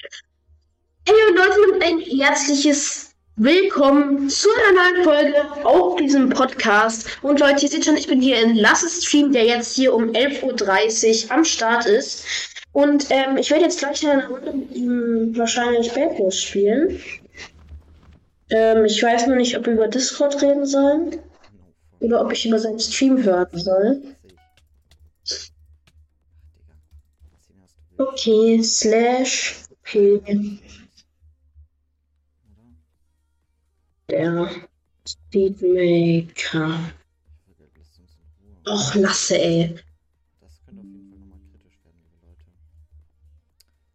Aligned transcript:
Hey 0.00 1.14
Leute 1.34 1.72
und 1.72 1.82
ein 1.82 1.98
herzliches 1.98 3.16
Willkommen 3.34 4.30
zu 4.30 4.48
einer 4.48 4.92
neuen 4.92 5.04
Folge 5.04 5.64
auf 5.64 5.96
diesem 5.96 6.28
Podcast. 6.28 7.08
Und 7.22 7.40
Leute, 7.40 7.64
ihr 7.64 7.68
seht 7.68 7.84
schon, 7.84 7.96
ich 7.96 8.06
bin 8.06 8.20
hier 8.20 8.40
in 8.40 8.54
Lasses 8.54 9.04
Stream, 9.04 9.32
der 9.32 9.44
jetzt 9.44 9.74
hier 9.74 9.92
um 9.92 10.10
11.30 10.10 11.24
Uhr 11.24 11.30
am 11.32 11.44
Start 11.44 11.86
ist. 11.86 12.24
Und 12.70 13.08
ähm, 13.10 13.38
ich 13.38 13.50
werde 13.50 13.64
jetzt 13.64 13.80
gleich 13.80 14.06
eine 14.06 14.28
Runde 14.28 14.52
mit 14.52 14.76
ihm 14.76 15.36
wahrscheinlich 15.36 15.92
Bad 15.92 16.32
spielen. 16.32 17.02
Ähm, 18.50 18.84
ich 18.84 19.02
weiß 19.02 19.26
nur 19.26 19.36
nicht, 19.36 19.56
ob 19.58 19.66
wir 19.66 19.72
über 19.72 19.88
Discord 19.88 20.40
reden 20.40 20.64
sollen 20.64 21.16
oder 21.98 22.24
ob 22.24 22.30
ich 22.32 22.46
über 22.46 22.60
seinen 22.60 22.78
Stream 22.78 23.24
hören 23.24 23.48
soll. 23.52 24.02
Okay, 27.98 28.62
slash 28.62 29.67
p. 29.88 30.20
Der 34.10 34.50
Speedmaker. 35.06 36.92
Och, 38.66 38.94
lasse, 38.94 39.38
ey. 39.38 39.74
Das 40.40 40.60
könnte 40.64 40.82
auf 40.82 40.86
jeden 40.86 41.08
Fall 41.10 41.18
nochmal 41.18 41.38
kritisch 41.52 41.78
werden, 41.84 42.00
liebe 42.02 42.26
Leute. 42.26 42.44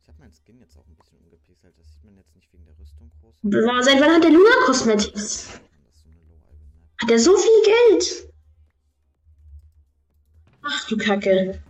Ich 0.02 0.08
habe 0.08 0.20
meinen 0.20 0.34
Skin 0.34 0.60
jetzt 0.60 0.78
auch 0.78 0.88
ein 0.88 0.96
bisschen 0.96 1.20
umgepixelt. 1.20 1.74
Das 1.78 1.88
sieht 1.92 2.04
man 2.04 2.16
jetzt 2.16 2.36
nicht 2.36 2.52
wegen 2.54 2.66
der 2.66 2.74
Rüstung 2.80 3.12
groß. 3.22 3.36
Boah, 3.44 3.84
Seit 3.84 4.02
wann 4.02 4.16
hat 4.16 4.24
der 4.24 4.32
Luna 4.32 4.66
Cosmetics? 4.66 5.60
Hat 7.02 7.12
er 7.12 7.20
so 7.20 7.38
viel 7.38 7.64
Geld? 7.66 8.34
Ach 10.64 10.88
du 10.88 10.98
Kacke. 10.98 11.62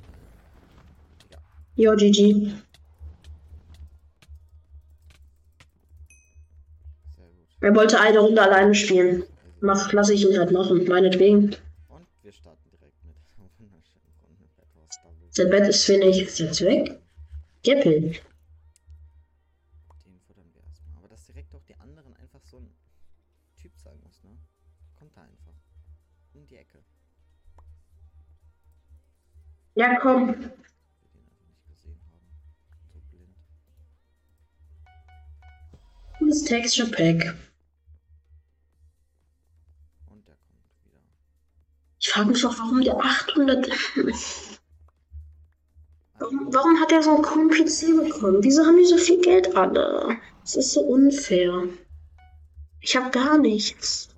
Jo, 1.75 1.95
GG. 1.95 2.53
Er 7.64 7.73
wollte 7.73 7.97
eine 7.97 8.19
Runde 8.19 8.42
alleine 8.42 8.75
spielen. 8.75 9.23
Mach, 9.61 9.94
lasse 9.94 10.14
ich 10.14 10.30
ihn 10.30 10.38
halt 10.38 10.52
machen, 10.52 10.86
meinetwegen. 10.86 11.56
Und 11.88 12.05
wir 12.22 12.33
starten 12.33 12.70
direkt 12.70 13.02
mit 13.05 13.16
einer 13.38 13.47
wunderschönen 13.58 14.11
Runde 14.22 14.50
Bad 14.58 14.67
Wars 14.75 15.00
Double. 15.02 15.28
Sein 15.30 15.50
Bett 15.50 15.70
ist 15.70 15.88
wenig. 15.88 16.22
Ist 16.22 16.39
jetzt 16.39 16.59
weg? 16.59 17.00
Geppel. 17.64 18.02
Den 18.02 18.20
futtern 20.28 20.52
wir 20.53 20.61
erstmal. 20.61 20.97
Aber 20.97 21.08
dass 21.08 21.25
direkt 21.25 21.55
auch 21.55 21.64
die 21.64 21.75
anderen 21.75 22.14
einfach 22.17 22.42
so 22.44 22.58
ein 22.58 22.70
Typ 23.61 23.72
sein 23.81 23.98
muss, 24.03 24.22
ne? 24.23 24.31
Kommt 25.00 25.16
da 25.16 25.22
einfach. 25.22 25.55
Um 26.33 26.45
die 26.45 26.58
Ecke. 26.58 26.80
Ja, 29.75 29.98
komm. 30.02 30.27
Wir 30.27 30.36
den 30.36 31.23
einfach 36.83 37.52
Und 40.27 40.35
der 40.35 40.35
kommt 40.35 40.85
wieder. 40.85 41.02
Ich 41.99 42.09
frage 42.09 42.29
mich 42.29 42.45
auch, 42.45 42.57
warum 42.57 42.81
der 42.81 42.97
800. 42.97 43.69
Warum, 46.19 46.53
warum 46.53 46.80
hat 46.80 46.91
er 46.91 47.03
so 47.03 47.15
einen 47.15 47.23
coolen 47.23 47.49
PC 47.49 47.97
bekommen? 47.97 48.43
Wieso 48.43 48.65
haben 48.65 48.77
die 48.77 48.85
so 48.85 48.97
viel 48.97 49.21
Geld 49.21 49.55
alle? 49.55 50.17
Das 50.41 50.55
ist 50.55 50.71
so 50.71 50.81
unfair. 50.81 51.63
Ich 52.80 52.95
habe 52.95 53.09
gar 53.11 53.38
nichts. 53.38 54.12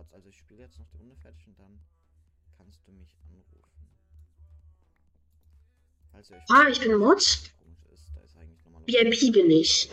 Kurz. 0.00 0.12
Also 0.14 0.28
ich 0.30 0.38
spiele 0.38 0.62
jetzt 0.62 0.78
noch 0.78 0.86
die 0.88 0.96
Runde 0.96 1.14
fertig 1.16 1.46
und 1.46 1.58
dann 1.58 1.78
kannst 2.56 2.80
du 2.86 2.92
mich 2.92 3.14
anrufen. 3.28 3.60
Ihr 6.14 6.36
euch 6.36 6.42
Ah, 6.48 6.68
ich 6.70 6.80
bin 6.80 6.96
Mod. 6.96 7.18
ist, 7.18 7.52
VIP 8.86 9.32
bin 9.32 9.50
ich. 9.50 9.90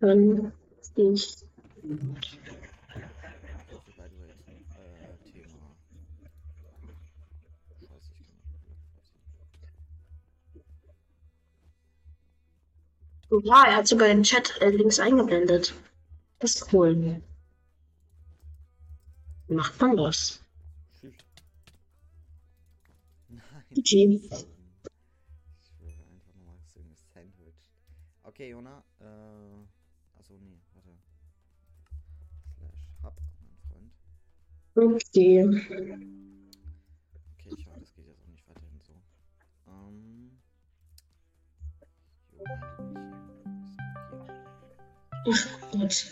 Dann 0.00 0.52
bin 0.94 1.14
ich. 1.14 1.36
The 1.38 1.48
way, 3.88 4.10
äh, 13.30 13.40
ich 13.40 13.46
ja, 13.46 13.64
er 13.64 13.76
hat 13.76 13.88
sogar 13.88 14.08
den 14.08 14.22
Chat 14.22 14.60
äh, 14.60 14.68
links 14.68 14.98
eingeblendet. 14.98 15.72
Das 16.42 16.72
cool. 16.72 17.22
Wie 19.46 19.54
macht 19.54 19.80
man 19.80 19.96
das? 19.96 20.42
GG. 23.70 24.20
Okay, 28.24 28.50
Jona. 28.50 28.82
Äh. 28.98 29.04
Achso, 30.18 30.34
nee, 30.40 30.58
warte. 30.74 30.90
Slash 32.58 32.88
Hub, 33.04 33.14
mein 33.40 33.56
Freund. 33.68 33.92
Okay. 34.74 35.44
Okay, 37.38 37.54
ich 37.56 37.66
hoffe, 37.68 37.78
das 37.78 37.94
geht 37.94 38.06
jetzt 38.08 38.20
auch 38.20 38.28
nicht 38.28 38.48
weiterhin 38.48 38.80
so. 38.80 38.94
Ähm. 39.68 40.40
Jona, 42.32 43.31
Gut. 45.24 46.06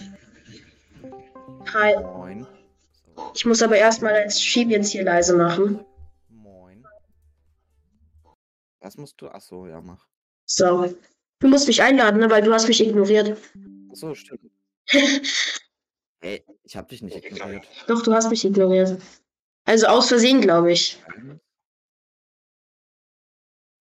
Hi. 1.72 1.96
Moin. 1.96 2.46
Ich 3.34 3.44
muss 3.44 3.62
aber 3.62 3.76
erstmal 3.76 4.14
als 4.14 4.40
Stream 4.40 4.70
jetzt 4.70 4.90
hier 4.92 5.04
leise 5.04 5.36
machen. 5.36 5.84
moin. 6.28 6.86
Was 8.80 8.96
musst 8.96 9.20
du? 9.20 9.28
Achso, 9.28 9.66
ja, 9.66 9.80
mach. 9.80 10.06
So. 10.44 10.94
Du 11.40 11.48
musst 11.48 11.66
mich 11.66 11.82
einladen, 11.82 12.20
ne, 12.20 12.30
weil 12.30 12.42
du 12.42 12.52
hast 12.52 12.68
mich 12.68 12.80
ignoriert. 12.80 13.36
Achso, 13.90 14.14
stimmt. 14.14 14.50
Ey, 16.20 16.44
ich 16.64 16.76
hab 16.76 16.88
dich 16.88 17.02
nicht 17.02 17.16
ignoriert. 17.16 17.66
Doch, 17.88 18.02
du 18.02 18.12
hast 18.12 18.28
mich 18.30 18.44
ignoriert. 18.44 19.00
Also 19.64 19.86
aus 19.86 20.08
Versehen, 20.08 20.40
glaube 20.40 20.72
ich. 20.72 21.02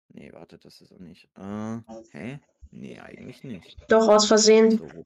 Nee, 0.08 0.32
warte, 0.32 0.58
das 0.58 0.80
ist 0.80 0.92
auch 0.92 0.98
nicht. 0.98 1.28
Äh, 1.36 1.78
hä? 2.12 2.40
Nee, 2.70 3.00
eigentlich 3.00 3.42
nicht. 3.42 3.76
Doch, 3.88 4.08
aus 4.08 4.26
Versehen. 4.26 4.78
So, 4.78 5.04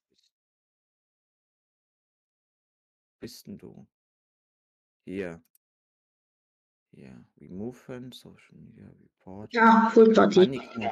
bist, 3.21 3.47
denn 3.47 3.59
du? 3.59 3.87
Hier. 5.05 5.41
Hier. 6.93 7.25
Remove 7.41 7.77
Friend, 7.77 8.15
Social 8.15 8.57
Media 8.57 8.89
Report. 9.01 9.53
Ja, 9.53 9.91
Full. 9.93 10.13
Mannequin. 10.15 10.91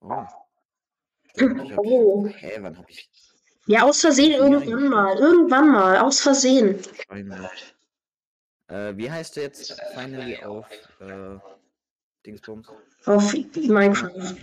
Oh. 0.00 0.08
Hab 1.38 1.78
Oh. 1.78 2.26
Hä, 2.26 2.56
wann 2.60 2.78
hab 2.78 2.88
ich 2.88 3.10
Ja, 3.66 3.82
aus 3.82 4.00
Versehen 4.00 4.32
irgendwann 4.32 4.88
mal. 4.88 5.16
Irgendwann 5.18 5.70
mal. 5.70 5.98
Aus 5.98 6.20
Versehen. 6.20 6.78
Finally. 7.08 7.48
Äh, 8.68 8.96
wie 8.96 9.10
heißt 9.10 9.36
du 9.36 9.42
jetzt 9.42 9.80
finally 9.94 10.42
auf 10.42 10.66
äh, 11.00 11.38
Dingsbums? 12.24 12.68
Auf 13.04 13.32
Minecraft. 13.32 14.36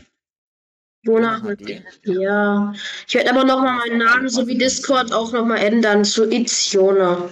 Jona 1.04 1.40
mit 1.40 1.60
HD? 1.60 1.84
Ja. 2.04 2.74
Ich 3.08 3.14
werde 3.14 3.30
aber 3.32 3.44
nochmal 3.44 3.78
meinen 3.78 4.00
Namen 4.00 4.30
sowie 4.30 4.58
Discord 4.58 5.12
auch 5.12 5.32
nochmal 5.34 5.60
ändern 5.60 6.06
zu 6.06 6.30
It's 6.32 6.72
Jona. 6.72 7.30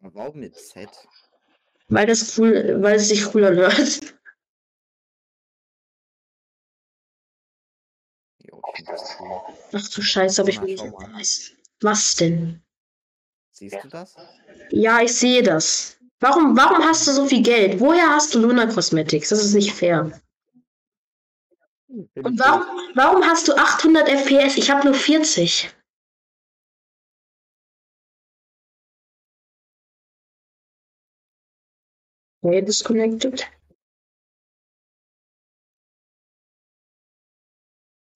Warum 0.00 0.40
mit 0.40 0.56
Z? 0.56 0.88
Weil 1.88 2.06
das 2.06 2.38
cool, 2.38 2.78
weil 2.80 2.96
es 2.96 3.08
sich 3.08 3.34
cool 3.34 3.44
anhört. 3.44 4.14
Jo, 8.38 8.62
ich 8.68 8.76
find 8.76 8.88
das 8.88 9.16
cool. 9.18 9.40
Ach 9.72 9.88
du 9.88 10.02
Scheiße, 10.02 10.40
aber 10.40 10.50
ich 10.50 10.78
schau 10.78 11.08
nicht. 11.16 11.56
Was 11.80 12.14
denn? 12.14 12.62
Siehst 13.50 13.76
du 13.82 13.88
das? 13.88 14.14
Ja, 14.70 15.02
ich 15.02 15.12
sehe 15.14 15.42
das. 15.42 15.98
Warum, 16.20 16.56
warum 16.56 16.84
hast 16.84 17.06
du 17.06 17.12
so 17.12 17.26
viel 17.26 17.42
Geld? 17.42 17.80
Woher 17.80 18.08
hast 18.08 18.34
du 18.34 18.38
Luna 18.38 18.66
Cosmetics? 18.66 19.30
Das 19.30 19.44
ist 19.44 19.54
nicht 19.54 19.72
fair. 19.72 20.12
Und 21.90 22.38
warum, 22.38 22.66
warum 22.94 23.22
hast 23.24 23.48
du 23.48 23.56
800 23.56 24.08
FPS? 24.08 24.56
Ich 24.56 24.70
habe 24.70 24.84
nur 24.84 24.94
40. 24.94 25.74
Okay, 32.42 32.62
disconnected. 32.62 33.50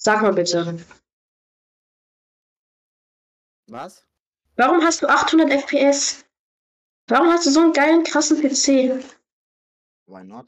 Sag 0.01 0.23
mal 0.23 0.33
bitte. 0.33 0.79
Was? 3.67 4.07
Warum 4.57 4.83
hast 4.83 5.03
du 5.03 5.09
800 5.09 5.51
FPS? 5.51 6.25
Warum 7.09 7.29
hast 7.29 7.47
du 7.47 7.51
so 7.51 7.61
einen 7.61 7.73
geilen, 7.73 8.05
krassen 8.05 8.41
PC? 8.41 9.03
Why 10.07 10.23
not? 10.23 10.47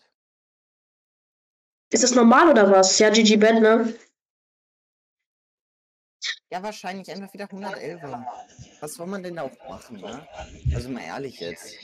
Ist 1.90 2.02
das 2.02 2.14
normal 2.14 2.50
oder 2.50 2.70
was? 2.70 2.98
Ja, 2.98 3.10
GG 3.10 3.36
Bad, 3.36 3.60
ne? 3.60 3.94
Ja, 6.50 6.62
wahrscheinlich 6.62 7.10
einfach 7.10 7.32
wieder 7.32 7.44
111. 7.44 8.00
Was 8.80 8.94
soll 8.94 9.06
man 9.06 9.22
denn 9.22 9.36
da 9.36 9.42
auch 9.42 9.68
machen, 9.68 10.00
ne? 10.00 10.26
Also 10.74 10.88
mal 10.88 11.02
ehrlich 11.02 11.40
jetzt. 11.40 11.74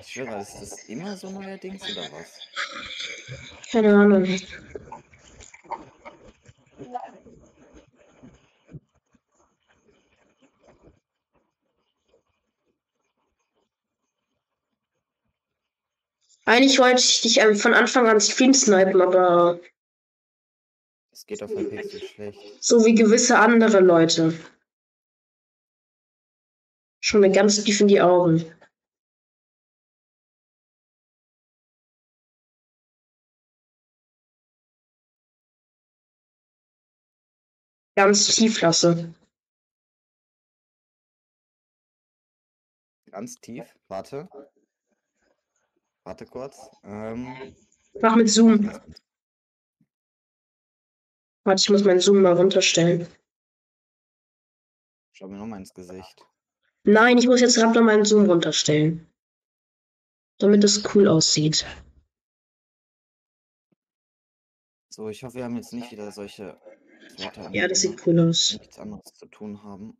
Ich 0.00 0.06
schwöre, 0.06 0.40
ist 0.40 0.60
das 0.60 0.84
immer 0.84 1.16
so 1.16 1.30
neuerdings 1.30 1.82
oder 1.90 2.02
was? 2.12 2.40
Keine 3.70 3.94
Ahnung. 3.94 4.40
Eigentlich 16.48 16.78
wollte 16.78 17.00
ich 17.00 17.20
dich 17.22 17.38
ähm, 17.38 17.56
von 17.56 17.74
Anfang 17.74 18.06
an 18.06 18.20
Stream 18.20 18.54
snipen, 18.54 19.02
aber 19.02 19.60
Das 21.10 21.26
geht 21.26 21.42
auf 21.42 21.52
der 21.52 21.64
Pixel 21.64 22.00
schlecht. 22.00 22.62
so 22.62 22.84
wie 22.84 22.94
gewisse 22.94 23.38
andere 23.38 23.80
Leute. 23.80 24.32
Schon 27.00 27.20
mir 27.20 27.30
ganz 27.32 27.62
tief 27.64 27.80
in 27.80 27.88
die 27.88 28.00
Augen. 28.00 28.44
Ganz 37.96 38.26
tief 38.34 38.60
lasse. 38.60 39.14
Ganz 43.10 43.40
tief. 43.40 43.74
Warte. 43.88 44.28
Warte 46.06 46.24
kurz. 46.24 46.70
Ähm, 46.84 47.56
Mach 48.00 48.14
mit 48.14 48.30
Zoom. 48.30 48.70
Warte, 51.42 51.60
ich 51.60 51.68
muss 51.70 51.82
meinen 51.82 51.98
Zoom 51.98 52.22
mal 52.22 52.34
runterstellen. 52.34 53.08
schau 55.12 55.26
mir 55.26 55.36
nochmal 55.38 55.58
ins 55.58 55.74
Gesicht. 55.74 56.24
Nein, 56.84 57.18
ich 57.18 57.26
muss 57.26 57.40
jetzt 57.40 57.56
gerade 57.56 57.74
noch 57.74 57.82
meinen 57.84 58.04
Zoom 58.04 58.26
runterstellen. 58.30 59.10
Damit 60.38 60.62
es 60.62 60.94
cool 60.94 61.08
aussieht. 61.08 61.66
So, 64.90 65.08
ich 65.08 65.24
hoffe, 65.24 65.34
wir 65.36 65.44
haben 65.44 65.56
jetzt 65.56 65.72
nicht 65.72 65.90
wieder 65.90 66.12
solche 66.12 66.56
Wörter, 67.18 67.50
Ja, 67.50 67.66
das 67.66 67.80
sieht 67.80 68.06
cool 68.06 68.20
aus. 68.20 68.56
nichts 68.60 68.78
anderes 68.78 69.12
zu 69.14 69.26
tun 69.26 69.60
haben. 69.64 69.96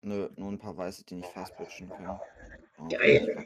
Nö, 0.00 0.30
nur 0.36 0.52
ein 0.52 0.58
paar 0.58 0.76
Weiße, 0.76 1.04
die 1.04 1.16
nicht 1.16 1.28
fastbridgen 1.32 1.90
können. 1.90 2.18
Geil. 2.88 3.44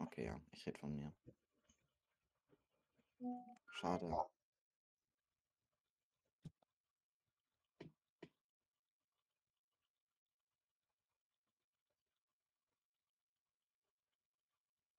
Okay, 0.00 0.26
ja, 0.26 0.40
ich 0.52 0.66
rede 0.66 0.78
von 0.78 0.94
mir. 0.96 1.12
Schade. 3.76 4.06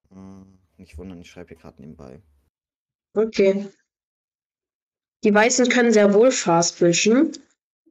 Hm, 0.09 0.59
Nicht 0.77 0.97
wundern, 0.97 1.21
ich 1.21 1.29
schreibe 1.31 1.49
hier 1.49 1.57
gerade 1.57 1.81
nebenbei. 1.81 2.21
Okay. 3.15 3.67
Die 5.23 5.33
Weißen 5.33 5.69
können 5.69 5.91
sehr 5.93 6.13
wohl 6.13 6.31
fast 6.31 6.79
bridgen, 6.79 7.31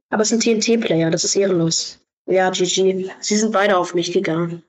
aber 0.09 0.23
es 0.23 0.29
sind 0.29 0.43
TNT-Player, 0.43 1.11
das 1.11 1.23
ist 1.23 1.35
ehrenlos. 1.35 2.00
Ja, 2.25 2.49
GG. 2.49 3.09
Sie 3.19 3.37
sind 3.37 3.51
beide 3.51 3.77
auf 3.77 3.93
mich 3.93 4.11
gegangen. 4.11 4.63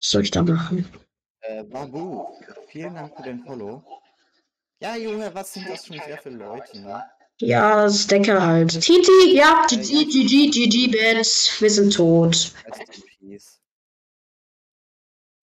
Was 0.00 0.10
soll 0.10 0.22
ich 0.22 0.30
da 0.30 0.42
machen? 0.42 0.86
Äh, 1.40 1.64
Babu, 1.64 2.26
vielen 2.68 2.94
Dank 2.94 3.16
für 3.16 3.22
den 3.22 3.44
Follow. 3.44 3.82
Ja, 4.80 4.96
Junge, 4.96 5.34
was 5.34 5.52
sind 5.52 5.68
das 5.68 5.86
schon 5.86 5.96
wieder 5.96 6.18
für 6.18 6.30
Leute, 6.30 6.80
ne? 6.80 7.04
Ja, 7.40 7.82
das 7.82 7.96
ist 7.96 8.10
Decker 8.10 8.44
halt. 8.44 8.70
TNT, 8.70 9.08
ja, 9.32 9.66
GG, 9.68 10.04
GG, 10.04 10.50
GG, 10.50 10.88
Bats. 10.88 11.60
Wir 11.60 11.70
sind 11.70 11.94
tot. 11.94 12.52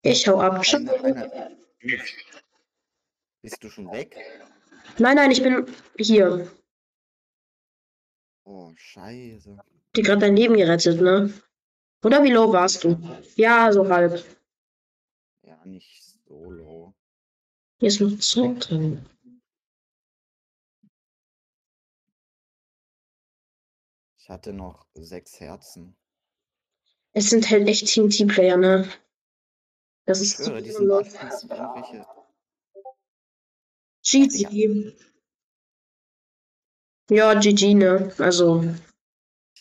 Ich 0.02 0.28
hau 0.28 0.40
ab. 0.40 0.62
Einer, 0.74 1.04
einer. 1.04 1.52
Bist 3.42 3.64
du 3.64 3.70
schon 3.70 3.92
weg? 3.92 4.16
Nein, 4.98 5.16
nein, 5.16 5.32
ich 5.32 5.44
bin 5.44 5.66
hier. 5.98 6.52
Oh, 8.46 8.72
scheiße. 8.76 9.58
Dir 9.96 10.04
gerade 10.04 10.22
dein 10.22 10.36
Leben 10.36 10.56
gerettet, 10.56 11.02
ne? 11.02 11.34
Oder 12.04 12.24
wie 12.24 12.32
low 12.32 12.52
warst 12.54 12.84
du? 12.84 12.98
Ja, 13.36 13.72
so 13.72 13.88
halb. 13.90 14.24
Ja, 15.42 15.66
nicht 15.66 16.04
so 16.28 16.52
low. 16.52 16.94
Hier 17.80 17.88
ist 17.88 18.02
noch 18.02 18.18
Zeug 18.20 18.60
drin. 18.60 19.06
Ich 24.18 24.30
hatte 24.30 24.54
noch 24.54 24.88
sechs 24.96 25.40
Herzen. 25.40 25.96
Es 27.14 27.30
sind 27.30 27.50
halt 27.50 27.68
echt 27.68 27.88
TNT-Player, 27.88 28.58
ne? 28.58 28.90
Das 30.06 30.22
Ich 30.22 30.34
ist 30.34 30.46
schwöre, 30.46 30.62
die 30.62 30.72
so 30.72 30.80
sind 30.80 31.14
meistens 31.24 31.44
irgendwelche. 31.52 32.06
GG. 34.04 34.96
Ja, 37.10 37.34
GG, 37.40 37.74
ne? 37.76 38.14
Also, 38.18 38.64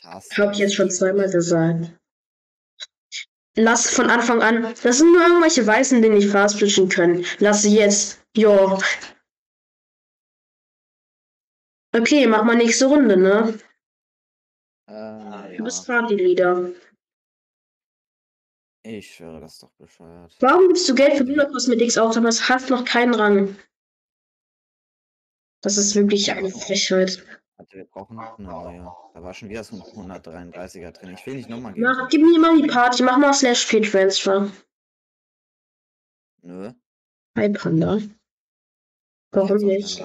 Ich 0.04 0.10
hasse 0.10 0.36
hab 0.36 0.52
ich 0.52 0.58
jetzt 0.58 0.74
schon 0.74 0.90
zweimal 0.90 1.30
gesagt. 1.30 1.96
Lass 3.56 3.88
von 3.88 4.10
Anfang 4.10 4.42
an. 4.42 4.74
Das 4.82 4.98
sind 4.98 5.12
nur 5.12 5.22
irgendwelche 5.22 5.66
Weißen, 5.66 6.02
die 6.02 6.10
nicht 6.10 6.30
fastbridgen 6.30 6.90
können. 6.90 7.24
Lass 7.38 7.62
sie 7.62 7.74
jetzt. 7.74 8.22
Jo. 8.36 8.78
Okay, 11.96 12.26
mach 12.26 12.44
mal 12.44 12.56
nächste 12.56 12.86
Runde, 12.86 13.16
ne? 13.16 13.58
Äh, 14.90 15.56
Du 15.56 15.64
bist 15.64 15.88
ja. 15.88 16.00
Party-Leader. 16.00 16.72
Ich 18.82 19.14
schwöre, 19.14 19.40
das 19.40 19.54
ist 19.54 19.62
doch 19.62 19.72
bescheuert. 19.78 20.36
Warum 20.40 20.68
gibst 20.68 20.86
du 20.86 20.94
Geld 20.94 21.16
für 21.16 21.24
Luna 21.24 21.46
Cosmetics 21.46 21.96
aus, 21.96 22.18
aber 22.18 22.28
es 22.28 22.46
hat 22.50 22.68
noch 22.68 22.84
keinen 22.84 23.14
Rang? 23.14 23.56
Das 25.62 25.78
ist 25.78 25.94
wirklich 25.94 26.30
eine 26.30 26.50
Frechheit. 26.50 27.24
Warte, 27.56 27.76
wir 27.76 27.84
brauchen 27.84 28.16
noch 28.16 28.38
eine 28.38 28.48
neue. 28.48 28.92
Da 29.14 29.22
war 29.22 29.32
schon 29.32 29.48
wieder 29.48 29.62
so 29.62 29.76
ein 29.76 29.82
133er 29.82 30.90
drin. 30.90 31.14
Ich 31.14 31.24
will 31.26 31.36
nicht 31.36 31.48
nochmal 31.48 31.74
Mach, 31.76 32.08
gehen. 32.08 32.22
gib 32.22 32.22
mir 32.22 32.38
mal 32.38 32.60
die 32.60 32.66
Party, 32.66 33.02
mach 33.02 33.16
mal 33.18 33.32
Slash 33.32 33.66
Pay 33.66 33.82
Transfer. 33.82 34.50
Nö. 36.42 36.72
Hi 37.36 37.48
Panda. 37.50 37.98
Warum 39.30 39.58
nicht? 39.58 40.00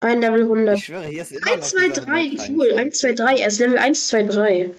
Ein 0.00 0.20
Level 0.20 0.42
100. 0.42 0.76
Ich 0.78 0.84
schwöre, 0.84 1.06
hier 1.06 1.22
ist 1.22 1.32
immer 1.32 1.52
1, 1.52 1.72
noch 1.72 1.80
2, 1.80 1.88
dieser 1.88 2.00
3, 2.02 2.52
cool. 2.54 2.72
1, 2.78 2.98
2, 3.00 3.12
3. 3.14 3.36
Er 3.38 3.46
ist 3.48 3.58
Level 3.58 3.78
1, 3.78 4.08
2, 4.08 4.22
3. 4.24 4.74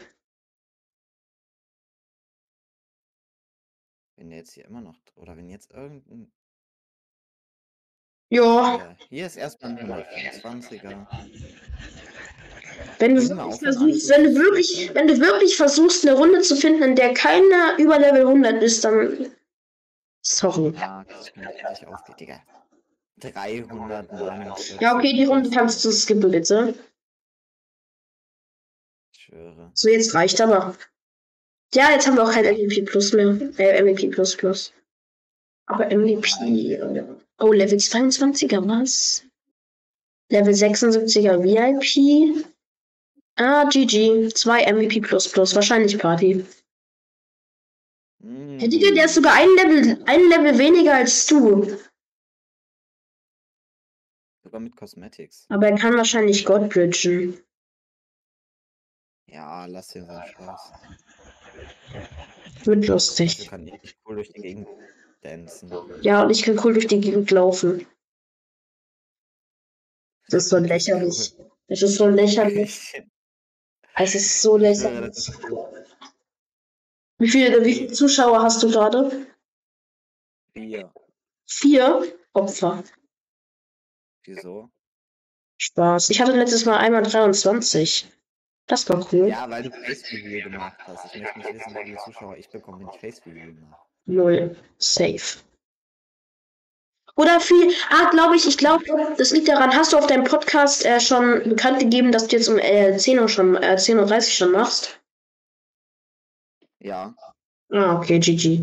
Wenn 4.16 4.30
der 4.30 4.40
jetzt 4.40 4.54
hier 4.54 4.66
immer 4.66 4.82
noch. 4.82 4.96
Oder 5.16 5.36
wenn 5.38 5.50
jetzt 5.50 5.72
irgendein. 5.72 6.32
Ja, 8.30 8.78
Ja, 8.78 8.96
hier 9.10 9.26
ist 9.26 9.38
erstmal 9.38 9.72
ein 9.78 9.78
125er. 9.80 11.08
wenn 13.00 13.16
du 13.16 13.22
wirklich 13.22 13.40
auf, 13.40 13.60
versuchst, 13.60 14.10
wenn 14.10 14.24
du 14.26 14.36
wirklich, 14.36 14.94
wenn 14.94 15.08
du 15.08 15.20
wirklich 15.20 15.56
versuchst, 15.56 16.06
eine 16.08 16.18
Runde 16.18 16.42
zu 16.42 16.56
finden, 16.56 16.84
in 16.84 16.96
der 16.96 17.14
keiner 17.14 17.78
über 17.78 17.98
Level 18.00 18.22
100 18.28 18.62
ist, 18.62 18.84
dann. 18.84 19.32
Sorry. 20.22 20.74
Ja, 20.76 21.06
das 21.08 21.80
ich 21.82 21.88
aufgeht, 21.88 22.20
Digga. 22.20 22.42
349. 23.20 24.80
Ja, 24.82 24.96
okay, 24.96 25.14
die 25.14 25.24
Runde 25.26 25.50
kannst 25.50 25.84
du 25.86 25.92
skippen, 25.92 26.30
bitte. 26.30 26.76
Ich 29.14 29.22
schwöre. 29.22 29.72
So, 29.74 29.90
jetzt 29.90 30.14
reicht 30.14 30.42
aber. 30.42 30.76
Ja, 31.74 31.92
jetzt 31.92 32.08
haben 32.08 32.16
wir 32.16 32.24
auch 32.24 32.32
kein 32.32 32.46
MVP 32.46 32.84
Plus 32.84 33.14
mehr. 33.14 33.38
Äh, 33.58 33.82
MVP 33.82 34.10
Plus 34.10 34.36
Plus. 34.36 34.74
Aber 35.66 35.86
MVP. 35.86 36.74
äh, 36.74 37.04
Oh, 37.40 37.52
Level 37.52 37.78
22er, 37.78 38.68
was? 38.68 39.24
Level 40.30 40.54
76er 40.54 41.44
VIP. 41.44 42.46
Ah, 43.38 43.66
GG. 43.66 44.34
Zwei 44.34 44.66
MVP 44.66 45.02
Plus 45.02 45.32
Plus. 45.32 45.54
Wahrscheinlich 45.56 46.00
Party. 46.00 46.44
Mm. 48.20 48.58
Hey, 48.60 48.70
Digga, 48.70 48.92
der 48.92 49.06
ist 49.06 49.14
sogar 49.14 49.34
ein 49.34 49.50
Level, 49.50 50.04
ein 50.06 50.30
Level 50.30 50.58
weniger 50.58 50.96
als 50.96 51.28
du. 51.28 51.78
Sogar 54.44 54.60
mit 54.60 54.76
Cosmetics. 54.76 55.46
Aber 55.50 55.68
er 55.68 55.78
kann 55.78 55.96
wahrscheinlich 55.96 56.44
God 56.44 56.70
bridgen. 56.70 57.40
Ja, 59.28 59.66
lass 59.68 59.90
dir 59.90 60.06
seinen 60.06 60.26
Spaß. 60.26 60.72
Wird 62.64 62.88
lustig. 62.88 63.48
kann 63.50 63.68
ich 63.68 63.96
cool 64.06 64.16
durch 64.16 64.32
die 64.32 64.42
Gegend 64.42 64.68
dancen. 65.22 65.72
Ja, 66.02 66.24
und 66.24 66.30
ich 66.30 66.44
kann 66.44 66.60
cool 66.64 66.74
durch 66.74 66.88
die 66.88 67.00
Gegend 67.00 67.32
laufen. 67.32 67.86
Das 70.30 70.44
ist 70.44 70.50
so 70.50 70.58
lächerlich. 70.58 71.34
Es 71.70 71.84
ist 71.84 71.98
so 71.98 72.08
lächerlich. 72.08 73.04
Es 73.96 74.16
ist 74.16 74.42
so 74.42 74.56
lächerlich. 74.56 75.14
das. 75.14 75.32
Wie 77.18 77.28
viele, 77.28 77.66
wie 77.66 77.74
viele 77.74 77.92
Zuschauer 77.92 78.42
hast 78.42 78.64
du 78.64 78.70
gerade? 78.70 79.28
Vier. 80.54 80.94
Vier 81.46 82.18
Opfer. 82.32 82.86
Wieso? 84.24 84.70
Spaß. 85.58 86.10
Ich 86.10 86.22
hatte 86.22 86.32
letztes 86.32 86.64
Mal 86.64 86.78
einmal 86.78 87.04
23. 87.04 88.08
Das 88.68 88.88
war 88.90 89.06
cool. 89.12 89.30
Ja, 89.30 89.50
weil 89.50 89.64
du 89.64 89.72
Face 89.72 90.04
Review 90.12 90.44
gemacht 90.52 90.78
hast. 90.86 91.14
Ich 91.14 91.22
möchte 91.22 91.40
nicht 91.40 91.54
wissen, 91.54 91.76
wie 91.76 91.84
viele 91.86 91.98
Zuschauer 91.98 92.38
ich 92.38 92.50
bekomme, 92.50 92.80
wenn 92.80 92.94
ich 92.94 93.00
Face 93.00 93.26
Review 93.26 93.54
mache. 93.70 93.87
Null. 94.08 94.56
Safe. 94.80 95.44
Oder 97.16 97.40
viel. 97.40 97.74
Ah, 97.90 98.10
glaube 98.12 98.36
ich, 98.36 98.48
ich 98.48 98.58
glaube, 98.58 98.86
das 99.18 99.32
liegt 99.32 99.48
daran, 99.48 99.76
hast 99.76 99.92
du 99.92 99.98
auf 99.98 100.06
deinem 100.08 100.24
Podcast 100.24 100.86
äh, 100.86 101.00
schon 101.00 101.44
bekannt 101.50 101.80
gegeben, 101.80 102.12
dass 102.12 102.28
du 102.28 102.36
jetzt 102.36 102.48
um 102.48 102.60
äh, 102.60 102.96
10 102.96 103.20
Uhr 103.20 103.28
schon, 103.28 103.56
äh, 103.56 103.76
10.30 103.78 104.16
Uhr 104.16 104.22
schon 104.22 104.52
machst? 104.52 105.00
Ja. 106.80 107.16
Ah, 107.72 107.98
okay, 107.98 108.20
GG. 108.20 108.62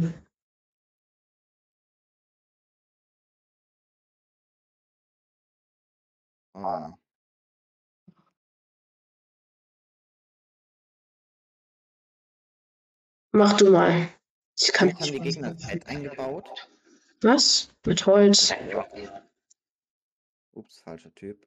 Ah. 6.55 6.95
Mach 13.33 13.53
du 13.59 13.71
mal. 13.71 14.13
Ich 14.64 14.73
kann 14.73 14.88
Jetzt 14.88 15.00
haben 15.02 15.12
die 15.12 15.21
Gegner 15.21 15.52
Bett 15.52 15.87
eingebaut. 15.87 16.71
Was? 17.21 17.68
Mit 17.85 18.06
Holz. 18.06 18.54
Ups, 20.52 20.78
falscher 20.80 21.14
Typ. 21.14 21.47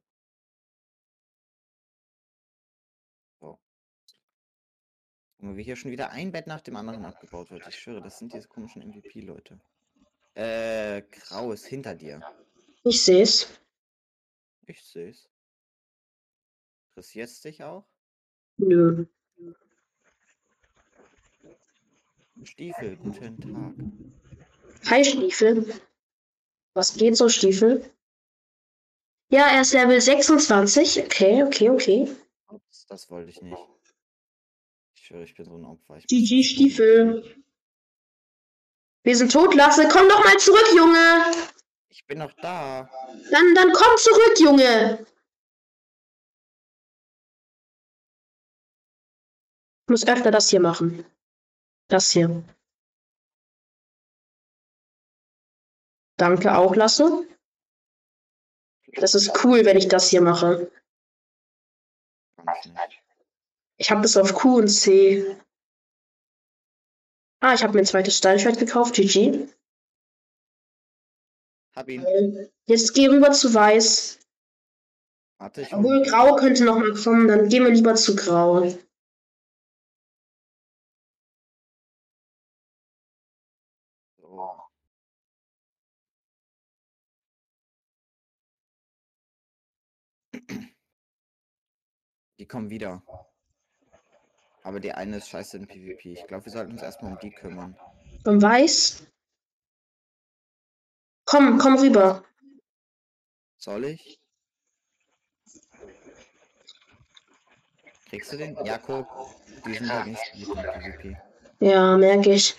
So. 3.40 3.58
Und 5.38 5.56
wie 5.56 5.64
hier 5.64 5.74
schon 5.74 5.90
wieder 5.90 6.10
ein 6.10 6.30
Bett 6.30 6.46
nach 6.46 6.60
dem 6.60 6.76
anderen 6.76 7.04
abgebaut 7.04 7.50
wird. 7.50 7.66
Ich 7.66 7.80
schwöre, 7.80 8.00
das 8.02 8.20
sind 8.20 8.32
diese 8.32 8.46
komischen 8.46 8.86
MVP-Leute. 8.86 9.58
Äh, 10.34 11.02
Grau 11.10 11.50
ist 11.50 11.66
hinter 11.66 11.96
dir. 11.96 12.20
Ich 12.84 13.04
seh's. 13.04 13.48
Ich 14.66 14.80
seh's. 14.84 15.28
Interessiert's 16.90 17.40
dich 17.40 17.64
auch? 17.64 17.84
Nö. 18.58 19.06
Stiefel, 22.44 22.96
guten 22.96 23.40
Tag. 23.40 24.90
Hi, 24.90 25.04
Stiefel. 25.04 25.80
Was 26.74 26.94
geht 26.94 27.16
so, 27.16 27.28
Stiefel? 27.28 27.90
Ja, 29.30 29.48
er 29.48 29.62
ist 29.62 29.74
Level 29.74 30.00
26. 30.00 31.04
Okay, 31.04 31.42
okay, 31.42 31.70
okay. 31.70 32.16
Ups, 32.48 32.86
das 32.86 33.10
wollte 33.10 33.30
ich 33.30 33.42
nicht. 33.42 33.56
Ich 34.94 35.06
schwöre, 35.06 35.24
ich 35.24 35.34
bin 35.34 35.44
so 35.44 35.56
ein 35.56 35.64
Opfer. 35.64 35.98
GG, 35.98 36.42
Stiefel. 36.42 37.44
Wir 39.02 39.16
sind 39.16 39.32
tot, 39.32 39.54
Lasse. 39.54 39.88
Komm 39.88 40.08
doch 40.08 40.24
mal 40.24 40.36
zurück, 40.38 40.66
Junge. 40.76 41.24
Ich 41.88 42.06
bin 42.06 42.18
noch 42.18 42.32
da. 42.34 42.88
Dann, 43.30 43.54
dann 43.54 43.72
komm 43.72 43.96
zurück, 43.96 44.34
Junge. 44.38 45.06
Ich 49.82 49.90
muss 49.90 50.06
öfter 50.06 50.30
das 50.30 50.50
hier 50.50 50.60
machen. 50.60 51.04
Das 51.88 52.10
hier. 52.10 52.44
Danke 56.18 56.56
auch, 56.56 56.74
Lasse. 56.74 57.26
Das 58.94 59.14
ist 59.14 59.44
cool, 59.44 59.64
wenn 59.64 59.76
ich 59.76 59.88
das 59.88 60.08
hier 60.08 60.20
mache. 60.20 60.70
Ich 63.76 63.90
habe 63.90 64.02
das 64.02 64.16
auf 64.16 64.34
Q 64.34 64.58
und 64.58 64.68
C. 64.68 65.36
Ah, 67.40 67.54
ich 67.54 67.62
habe 67.62 67.74
mir 67.74 67.80
ein 67.80 67.86
zweites 67.86 68.18
Steinschwert 68.18 68.58
gekauft. 68.58 68.94
GG. 68.94 69.46
Hab 71.76 71.88
ihn. 71.88 72.04
Jetzt 72.66 72.94
geh 72.94 73.06
rüber 73.06 73.30
zu 73.30 73.54
Weiß. 73.54 74.18
Warte, 75.38 75.62
ich 75.62 75.72
Obwohl 75.72 76.02
Grau 76.02 76.34
könnte 76.34 76.64
noch 76.64 76.76
mal 76.76 76.92
kommen, 76.94 77.28
dann 77.28 77.48
gehen 77.48 77.62
wir 77.62 77.70
lieber 77.70 77.94
zu 77.94 78.16
Grau. 78.16 78.76
Kommen 92.48 92.70
wieder. 92.70 93.02
Aber 94.62 94.80
die 94.80 94.92
eine 94.92 95.18
ist 95.18 95.28
scheiße 95.28 95.56
in 95.56 95.66
PvP. 95.66 96.12
Ich 96.12 96.26
glaube, 96.26 96.44
wir 96.46 96.52
sollten 96.52 96.72
uns 96.72 96.82
erstmal 96.82 97.12
um 97.12 97.18
die 97.20 97.30
kümmern. 97.30 97.78
Und 98.24 98.42
Weiß? 98.42 99.06
Komm, 101.24 101.58
komm 101.58 101.76
rüber. 101.76 102.24
Soll 103.56 103.84
ich? 103.84 104.20
Kriegst 108.08 108.32
du 108.32 108.36
den? 108.36 108.56
Ja, 108.64 108.78
guck. 108.78 109.06
Die 109.66 109.74
sind 109.74 109.92
halt 109.92 110.06
nicht 110.06 110.22
in 110.34 110.54
PvP. 110.54 111.16
Ja, 111.60 111.96
merke 111.96 112.32
ich. 112.32 112.54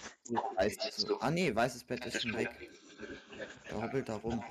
Weiß 0.56 0.78
so. 0.96 1.20
Ah 1.20 1.32
nee, 1.32 1.54
weißes 1.54 1.84
Bett 1.84 2.06
ist 2.06 2.22
schon 2.22 2.38
weg. 2.38 2.50
Der 3.70 3.82
hoppelt 3.82 4.10
da 4.10 4.18
rum. 4.18 4.44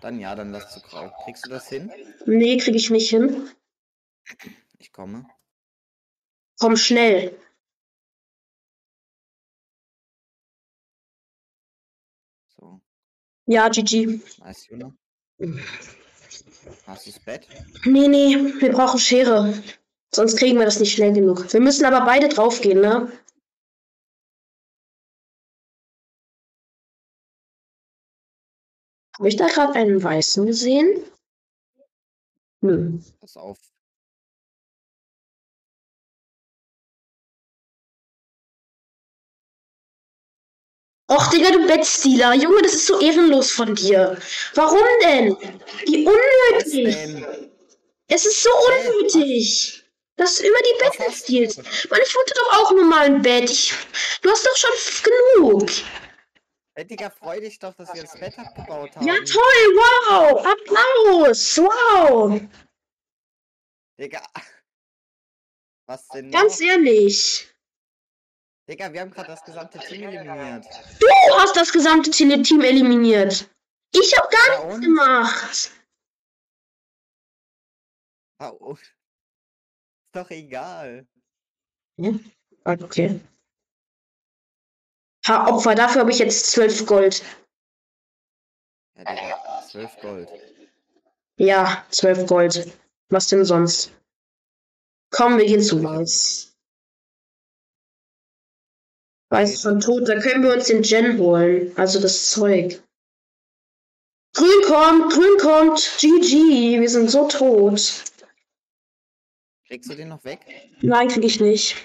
Dann 0.00 0.18
ja, 0.18 0.34
dann 0.34 0.52
lass 0.52 0.72
zu 0.72 0.80
grau. 0.80 1.10
Kriegst 1.24 1.46
du 1.46 1.50
das 1.50 1.68
hin? 1.68 1.90
Nee, 2.26 2.56
krieg 2.58 2.74
ich 2.74 2.90
nicht 2.90 3.10
hin. 3.10 3.48
Ich 4.78 4.92
komme. 4.92 5.26
Komm 6.58 6.76
schnell. 6.76 7.38
So. 12.56 12.80
Ja, 13.46 13.68
GG. 13.68 14.20
Nice, 14.38 14.68
Juna. 14.68 14.94
Hast 16.86 17.06
du 17.06 17.10
das 17.10 17.20
Bett? 17.20 17.48
Nee, 17.84 18.08
nee, 18.08 18.36
wir 18.60 18.72
brauchen 18.72 18.98
Schere. 18.98 19.62
Sonst 20.14 20.36
kriegen 20.36 20.58
wir 20.58 20.64
das 20.64 20.78
nicht 20.78 20.92
schnell 20.92 21.12
genug. 21.12 21.52
Wir 21.52 21.60
müssen 21.60 21.84
aber 21.84 22.04
beide 22.04 22.28
draufgehen, 22.28 22.80
ne? 22.80 23.10
Habe 29.18 29.28
ich 29.28 29.36
da 29.36 29.46
gerade 29.46 29.74
einen 29.74 30.02
Weißen 30.02 30.46
gesehen? 30.46 31.04
Nö. 32.60 32.98
Pass 33.20 33.36
auf. 33.36 33.58
Och, 41.10 41.30
Digga, 41.30 41.50
du 41.50 41.66
Bettstealer. 41.66 42.34
Junge, 42.34 42.62
das 42.62 42.74
ist 42.74 42.86
so 42.86 43.00
ehrenlos 43.00 43.50
von 43.50 43.74
dir. 43.74 44.16
Warum 44.54 44.80
denn? 45.02 45.36
Wie 45.84 46.06
unnötig. 46.06 46.96
Es 48.08 48.26
ist 48.26 48.42
so 48.42 48.50
unnötig. 48.68 49.84
Dass 50.16 50.36
du 50.36 50.44
immer 50.46 50.58
die 50.58 50.78
Betten 50.78 51.12
stiehlst. 51.12 51.58
Mann, 51.90 52.00
ich 52.04 52.14
wollte 52.14 52.34
doch 52.34 52.58
auch 52.58 52.70
nur 52.72 52.84
mal 52.84 53.06
ein 53.06 53.22
Bett. 53.22 53.50
Ich, 53.50 53.72
du 54.20 54.30
hast 54.30 54.46
doch 54.46 54.56
schon 54.56 54.70
genug. 55.36 55.70
Hey, 56.74 56.86
Digga, 56.86 57.10
freu 57.10 57.40
dich 57.40 57.58
doch, 57.58 57.74
dass 57.74 57.92
wir 57.92 58.02
das 58.02 58.18
Bett 58.18 58.38
abgebaut 58.38 58.94
haben. 58.96 59.06
Ja, 59.06 59.14
toll. 59.16 59.76
Wow. 60.08 60.46
Applaus. 60.46 61.58
Wow. 61.58 62.40
Digga. 63.98 64.22
Was 65.86 66.08
denn 66.08 66.30
Ganz 66.30 66.60
noch? 66.60 66.66
ehrlich. 66.68 67.51
Digga, 68.68 68.92
wir 68.92 69.00
haben 69.00 69.10
gerade 69.10 69.28
das 69.28 69.42
gesamte 69.44 69.78
Team 69.80 70.02
eliminiert. 70.08 70.64
Du 71.00 71.38
hast 71.38 71.56
das 71.56 71.72
gesamte 71.72 72.10
Team 72.10 72.30
eliminiert. 72.60 73.48
Ich 73.94 74.16
habe 74.16 74.28
gar 74.30 74.46
Ja, 74.48 74.58
nichts 74.64 74.74
und? 74.74 74.82
gemacht. 74.82 75.70
Oh. 78.40 78.74
Ist 78.74 78.92
doch 80.14 80.30
egal. 80.30 81.06
Okay. 82.64 83.20
Ha, 85.26 85.46
Opfer, 85.48 85.74
dafür 85.74 86.00
habe 86.00 86.10
ich 86.10 86.18
jetzt 86.18 86.50
12 86.50 86.86
Gold. 86.86 87.22
Ja, 88.96 89.04
Digga, 89.14 89.62
12 89.68 90.00
Gold. 90.00 90.28
Ja, 91.36 91.86
12 91.90 92.26
Gold. 92.26 92.72
Was 93.10 93.26
denn 93.28 93.44
sonst? 93.44 93.92
Komm, 95.10 95.38
wir 95.38 95.46
gehen 95.46 95.62
zu 95.62 95.82
Weiß. 95.82 96.51
Weiß 99.32 99.54
ist 99.54 99.62
schon 99.62 99.80
tot, 99.80 100.06
da 100.06 100.20
können 100.20 100.42
wir 100.42 100.52
uns 100.52 100.66
den 100.66 100.82
Gen 100.82 101.18
holen. 101.18 101.72
Also 101.78 101.98
das 101.98 102.28
Zeug. 102.28 102.82
Grün 104.34 104.62
kommt, 104.66 105.10
grün 105.10 105.38
kommt. 105.38 105.96
GG, 105.98 106.78
wir 106.78 106.90
sind 106.90 107.10
so 107.10 107.26
tot. 107.28 108.04
Kriegst 109.66 109.90
du 109.90 109.94
den 109.94 110.08
noch 110.08 110.22
weg? 110.24 110.40
Nein, 110.82 111.08
krieg 111.08 111.24
ich 111.24 111.40
nicht. 111.40 111.76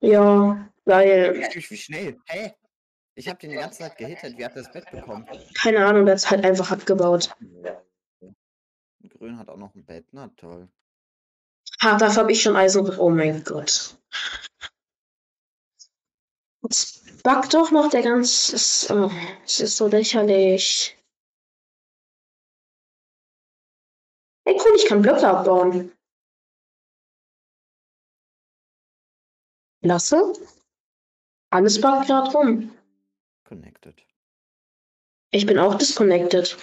Ja. 0.00 0.70
Natürlich, 0.84 1.70
wie 1.70 1.78
schnell? 1.78 2.18
Hä? 2.26 2.52
Ich 3.14 3.26
habe 3.26 3.38
den 3.38 3.52
die 3.52 3.56
ganze 3.56 3.78
Zeit 3.78 3.96
gehittet. 3.96 4.36
Wie 4.36 4.44
hat 4.44 4.54
er 4.54 4.62
das 4.62 4.70
Bett 4.70 4.90
bekommen? 4.90 5.26
Keine 5.54 5.82
Ahnung, 5.86 6.04
der 6.04 6.16
ist 6.16 6.30
halt 6.30 6.44
einfach 6.44 6.70
abgebaut. 6.70 7.34
Grün 9.18 9.38
hat 9.38 9.48
auch 9.48 9.56
noch 9.56 9.74
ein 9.74 9.86
Bett. 9.86 10.04
Na 10.12 10.28
toll. 10.36 10.68
Ah, 11.78 11.96
dafür 11.96 12.24
habe 12.24 12.32
ich 12.32 12.42
schon 12.42 12.54
Eisen. 12.54 12.98
Oh 12.98 13.08
mein 13.08 13.42
Gott. 13.44 13.96
Jetzt 16.68 17.22
backt 17.22 17.54
doch 17.54 17.70
noch 17.70 17.90
der 17.90 18.02
ganze. 18.02 18.56
Es 18.56 18.90
oh, 18.90 19.10
es 19.44 19.60
ist 19.60 19.76
so 19.76 19.86
lächerlich. 19.86 20.96
Ey, 24.44 24.54
cool, 24.54 24.72
ich 24.76 24.86
kann 24.86 25.02
Blöcke 25.02 25.28
abbauen. 25.28 25.92
Lasse? 29.82 30.32
Alles 31.50 31.80
backt 31.80 32.08
gerade 32.08 32.32
rum. 32.32 32.76
Connected. 33.44 34.04
Ich 35.30 35.46
bin 35.46 35.58
auch 35.60 35.76
disconnected. 35.76 36.56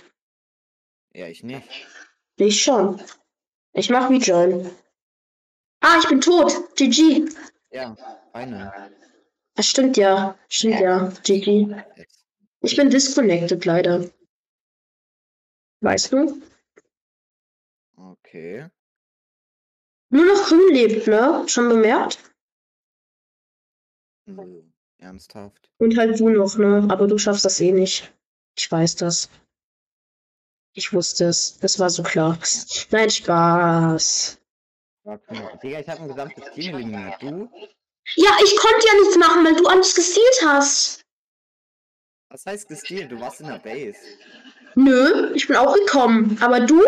Ja, 1.14 1.28
ich 1.28 1.44
nicht. 1.44 1.88
Ich 2.36 2.62
schon. 2.62 3.02
Ich 3.72 3.90
mach 3.90 4.10
Rejoin. 4.10 4.70
Ah, 5.80 5.98
ich 6.00 6.10
bin 6.10 6.20
tot. 6.20 6.76
GG. 6.76 7.30
Ja, 7.72 7.96
eine. 8.34 8.92
Das 9.56 9.68
stimmt 9.68 9.98
ja. 9.98 10.38
Stimmt 10.50 10.80
ja. 10.80 11.12
GG. 11.24 11.76
Ich 12.62 12.76
bin 12.76 12.90
disconnected 12.90 13.66
leider. 13.66 14.10
Weißt 15.82 16.12
du? 16.12 16.42
Okay. 17.96 18.70
Nur 20.10 20.26
noch 20.26 20.48
grün 20.48 20.74
lebt, 20.74 21.08
ne? 21.08 21.44
Schon 21.48 21.70
bemerkt? 21.70 22.20
Nö. 24.26 24.64
Ernsthaft. 25.00 25.70
Und 25.78 25.98
halt 25.98 26.20
du 26.20 26.30
noch, 26.30 26.58
ne? 26.58 26.88
Aber 26.90 27.08
du 27.08 27.18
schaffst 27.18 27.44
das 27.44 27.60
eh 27.60 27.72
nicht. 27.72 28.14
Ich 28.58 28.72
weiß 28.72 28.96
das. 28.96 29.30
Ich 30.74 30.94
wusste 30.94 31.26
es. 31.26 31.60
Das 31.60 31.80
war 31.80 31.90
so 31.90 32.04
klar. 32.04 32.40
Nein, 32.92 33.10
Spaß. 33.10 34.40
Ja, 35.04 35.18
guck 35.18 35.32
mal. 35.32 35.60
Digga, 35.62 35.80
ich 35.80 35.90
habe 35.90 36.02
ein 36.02 36.08
gesamtes 36.08 36.52
Team 36.54 36.76
eliminiert. 36.76 37.22
Du? 37.22 37.50
Ja, 38.16 38.32
ich 38.44 38.56
konnte 38.58 38.88
ja 38.88 38.94
nichts 39.02 39.18
machen, 39.18 39.46
weil 39.46 39.56
du 39.56 39.66
alles 39.68 39.96
gestealt 39.96 40.42
hast. 40.46 41.02
Was 42.30 42.46
heißt 42.46 42.68
gestealt? 42.68 43.12
Du 43.12 43.20
warst 43.20 43.42
in 43.42 43.48
der 43.48 43.60
Base. 43.60 43.98
Nö, 44.76 45.32
ich 45.36 45.48
bin 45.48 45.56
auch 45.56 45.74
gekommen. 45.76 46.38
Aber 46.42 46.60
du? 46.60 46.82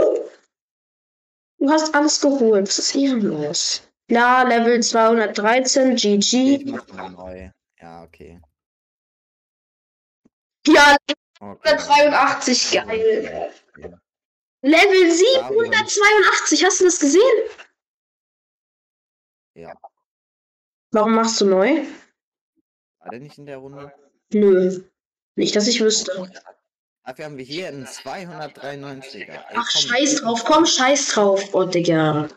Du 1.59 1.69
hast 1.69 1.93
alles 1.95 2.19
geholt. 2.19 2.67
Was 2.67 2.79
ist 2.79 2.95
ehrenlos? 2.95 3.81
Ja, 4.09 4.43
Level 4.43 4.81
213, 4.83 5.95
Ich 5.95 6.31
GG. 6.31 6.65
mach 6.65 6.87
mal 6.89 7.09
neu. 7.09 7.49
Ja, 7.79 8.03
okay. 8.03 8.39
Ja, 10.67 10.95
okay. 11.05 11.13
183, 11.39 12.71
geil. 12.71 13.53
Ja. 13.77 13.99
Level 14.61 15.11
782, 15.11 16.65
hast 16.65 16.79
du 16.81 16.85
das 16.85 16.99
gesehen? 16.99 17.49
Ja. 19.55 19.73
Warum 20.95 21.13
machst 21.13 21.41
du 21.41 21.45
neu? 21.45 21.85
War 22.99 23.09
der 23.09 23.19
nicht 23.19 23.37
in 23.37 23.45
der 23.45 23.57
Runde? 23.57 23.91
Nö. 24.31 24.81
Nicht, 25.35 25.53
dass 25.53 25.67
ich 25.67 25.81
wüsste. 25.81 26.31
Dafür 27.03 27.25
haben 27.25 27.37
wir 27.37 27.43
hier 27.43 27.67
einen 27.67 27.85
293er. 27.85 29.27
Ey, 29.27 29.39
Ach, 29.55 29.69
komm, 29.73 29.81
scheiß 29.81 30.21
drauf, 30.21 30.45
komm, 30.45 30.65
scheiß 30.65 31.09
drauf, 31.09 31.53
oh, 31.53 31.65
Digga. 31.65 32.29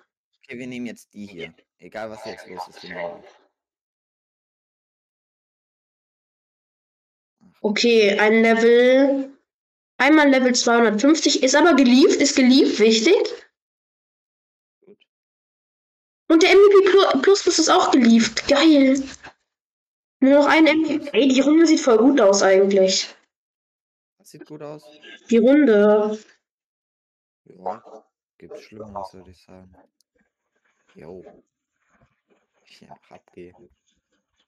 Okay, 0.42 0.59
wir 0.59 0.66
nehmen 0.66 0.87
jetzt 0.87 1.14
die 1.14 1.27
hier. 1.27 1.55
Egal 1.79 2.11
was 2.11 2.25
jetzt 2.25 2.49
los 2.49 2.66
ist. 2.66 2.85
Ach, 2.97 3.18
Okay, 7.61 8.18
ein 8.18 8.42
Level. 8.42 9.38
Einmal 9.99 10.31
Level 10.31 10.53
250, 10.53 11.44
ist 11.44 11.55
aber 11.55 11.75
gelieft, 11.75 12.21
ist 12.21 12.35
gelieft, 12.35 12.81
wichtig. 12.81 13.14
Und 16.29 16.43
der 16.43 16.51
MVP 16.51 16.88
Plu- 16.91 17.23
Plus 17.23 17.43
Plus 17.43 17.59
ist 17.59 17.71
auch 17.71 17.91
gelieft. 17.91 18.47
Geil. 18.49 19.03
Nur 20.21 20.35
noch 20.41 20.47
ein 20.47 20.64
MVP. 20.64 21.11
Ey, 21.12 21.29
die 21.29 21.41
Runde 21.41 21.67
sieht 21.67 21.81
voll 21.81 21.99
gut 21.99 22.21
aus 22.21 22.43
eigentlich. 22.43 23.14
Das 24.19 24.31
sieht 24.31 24.47
gut 24.47 24.62
aus. 24.62 24.85
Die 25.31 25.38
Runde. 25.38 26.19
Ja, 27.45 28.05
gibt 28.37 28.59
Schlimmeres, 28.59 29.14
würde 29.14 29.31
ich 29.31 29.43
sagen. 29.43 29.75
Jo. 30.95 31.25
Ja, 32.81 32.99
abgeh. 33.09 33.55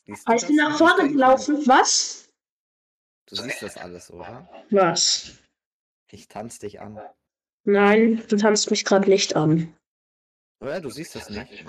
Siehst 0.07 0.29
du 0.29 0.33
Ich 0.35 0.47
bin 0.47 0.57
das? 0.57 0.69
nach 0.69 0.79
vorne 0.79 1.09
gelaufen. 1.09 1.67
Was? 1.67 2.29
Du 3.27 3.37
siehst 3.37 3.63
das 3.63 3.77
alles, 3.77 4.11
oder? 4.11 4.49
Was? 4.71 5.33
Ich 6.11 6.29
tanz 6.29 6.59
dich 6.59 6.81
an. 6.81 7.01
Nein, 7.65 8.23
du 8.29 8.37
tanzt 8.37 8.71
mich 8.71 8.85
gerade 8.85 9.09
nicht 9.09 9.37
an. 9.37 9.75
Oder 10.61 10.81
du 10.81 10.91
siehst 10.91 11.15
das 11.15 11.31
nicht. 11.31 11.65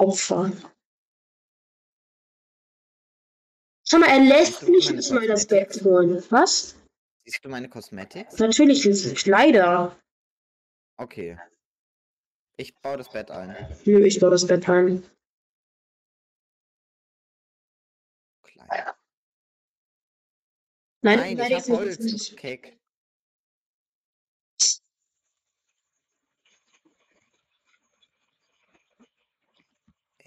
Opfer. 0.00 0.52
Schau 3.88 3.98
mal, 3.98 4.08
er 4.08 4.20
lässt 4.20 4.68
mich 4.68 4.90
nicht 4.90 5.10
mal 5.12 5.26
das? 5.26 5.46
Bett 5.46 5.80
holen. 5.84 6.22
Was? 6.30 6.76
Siehst 7.24 7.44
du 7.44 7.48
meine 7.48 7.68
Cosmetics? 7.68 8.38
Natürlich 8.38 8.84
nicht. 8.84 9.26
Leider. 9.26 9.98
Okay. 10.96 11.38
Ich 12.56 12.74
baue 12.82 12.96
das 12.96 13.08
Bett 13.10 13.30
ein. 13.30 13.54
Nö, 13.84 14.04
ich 14.04 14.18
baue 14.18 14.30
das 14.32 14.46
Bett 14.46 14.68
ein. 14.68 15.08
Klein. 18.42 18.68
Nein, 21.02 21.18
Nein, 21.20 21.36
leider 21.36 21.58
ich 21.58 21.70
hab 21.70 21.78
Holz. 21.78 21.98
nicht. 22.00 22.36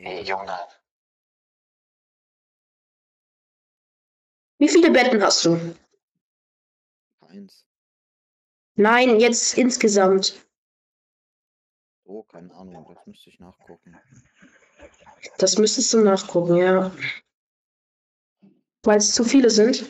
Junge. 0.01 0.57
Wie 4.57 4.69
viele 4.69 4.91
Betten 4.91 5.21
hast 5.21 5.45
du? 5.45 5.75
Eins. 7.21 7.65
Nein, 8.75 9.19
jetzt 9.19 9.57
insgesamt. 9.57 10.45
Oh, 12.03 12.23
keine 12.23 12.53
Ahnung, 12.53 12.93
das 12.93 13.05
müsste 13.05 13.29
ich 13.29 13.39
nachgucken. 13.39 13.97
Das 15.37 15.57
müsstest 15.57 15.93
du 15.93 16.01
nachgucken, 16.01 16.57
ja. 16.57 16.91
Weil 18.83 18.97
es 18.97 19.13
zu 19.13 19.23
viele 19.23 19.49
sind. 19.49 19.85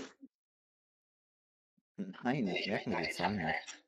Nein, 2.23 2.47
ich 2.47 2.67
merke 2.67 2.89
mir 2.89 3.01
die 3.01 3.09
Zahlen 3.11 3.37
nicht. 3.37 3.83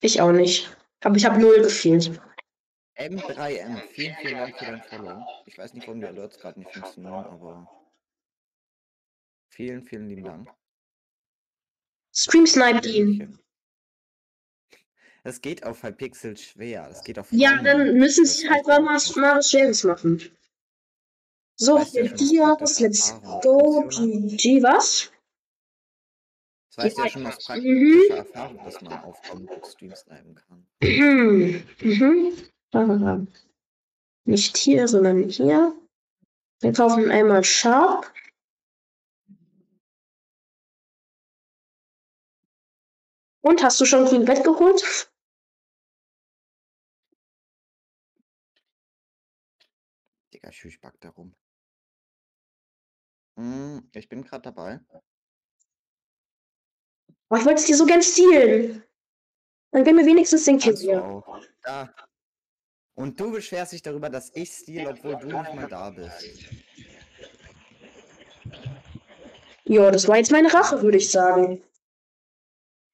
Ich 0.00 0.20
auch 0.20 0.32
nicht. 0.32 0.76
Aber 1.00 1.16
ich 1.16 1.24
habe 1.24 1.40
null 1.40 1.62
gefehlt. 1.62 2.20
M3M, 2.96 3.80
vielen, 3.88 4.16
vielen 4.16 4.38
Dank 4.38 4.58
für 4.58 4.64
dein 4.66 4.82
Follow. 4.82 5.26
Ich 5.46 5.58
weiß 5.58 5.74
nicht, 5.74 5.86
warum 5.86 6.00
die 6.00 6.06
Alerts 6.06 6.38
gerade 6.38 6.60
nicht 6.60 6.72
funktionieren, 6.72 7.24
aber 7.24 7.68
vielen, 9.48 9.82
vielen 9.82 10.08
lieben 10.08 10.24
Dank. 10.24 10.48
Stream 12.12 12.46
sniped 12.46 12.86
ihn. 12.86 13.38
Das 15.24 15.40
geht 15.40 15.64
auf 15.64 15.82
Hypixel 15.82 16.36
schwer. 16.36 16.86
Das 16.88 17.02
geht 17.02 17.18
auf 17.18 17.32
Ja, 17.32 17.60
dann 17.62 17.94
müssen 17.94 18.26
sie 18.26 18.48
halt 18.48 18.66
mal 18.66 18.84
was, 18.84 19.16
mal 19.16 19.38
was 19.38 19.50
Schweres 19.50 19.82
machen. 19.82 20.20
So, 21.56 21.78
Diabos, 21.78 22.78
praktische 22.78 22.82
let's 22.84 23.20
go. 23.42 23.88
GG, 23.88 24.62
was? 24.62 25.10
Das 26.76 26.84
weißt 26.84 26.98
du 26.98 27.02
ja 27.02 27.06
Ja, 27.06 27.12
schon 27.12 27.26
aus 27.26 27.36
mhm. 27.36 27.44
praktischer 27.44 28.16
Erfahrung, 28.16 28.64
dass 28.64 28.80
man 28.82 28.92
auf 29.04 29.22
Comic 29.22 29.66
Stream 29.66 29.94
snipen 29.94 30.34
kann. 30.34 30.66
Mhm. 30.82 31.62
Mhm. 31.80 32.32
Ah. 32.74 33.20
Nicht 34.24 34.56
hier, 34.56 34.88
sondern 34.88 35.28
hier. 35.28 35.78
Wir 36.60 36.72
kaufen 36.72 37.10
einmal 37.10 37.44
Sharp. 37.44 38.12
Und 43.42 43.62
hast 43.62 43.80
du 43.80 43.84
schon 43.84 44.06
grün 44.06 44.24
Bett 44.24 44.42
geholt? 44.42 45.12
Digga, 50.32 50.48
ich 50.48 50.80
back 50.80 50.98
da 51.00 51.10
rum. 51.10 51.34
Hm, 53.36 53.88
ich 53.94 54.08
bin 54.08 54.22
gerade 54.22 54.42
dabei. 54.42 54.80
Oh, 57.28 57.36
ich 57.36 57.44
wollte 57.44 57.60
es 57.60 57.66
dir 57.66 57.76
so 57.76 57.84
gern 57.84 58.02
stehlen. 58.02 58.82
Dann 59.70 59.84
gib 59.84 59.94
mir 59.94 60.06
wenigstens 60.06 60.44
den 60.44 60.58
Kill 60.58 60.76
hier. 60.76 61.22
Da. 61.62 61.94
Und 62.94 63.18
du 63.18 63.32
beschwerst 63.32 63.72
dich 63.72 63.82
darüber, 63.82 64.08
dass 64.08 64.30
ich 64.34 64.52
steal, 64.52 64.92
obwohl 64.92 65.16
du 65.16 65.26
nicht 65.26 65.54
mal 65.54 65.68
da 65.68 65.90
bist. 65.90 66.24
Ja, 69.64 69.90
das 69.90 70.06
war 70.06 70.18
jetzt 70.18 70.30
meine 70.30 70.52
Rache, 70.52 70.82
würde 70.82 70.98
ich 70.98 71.10
sagen. 71.10 71.62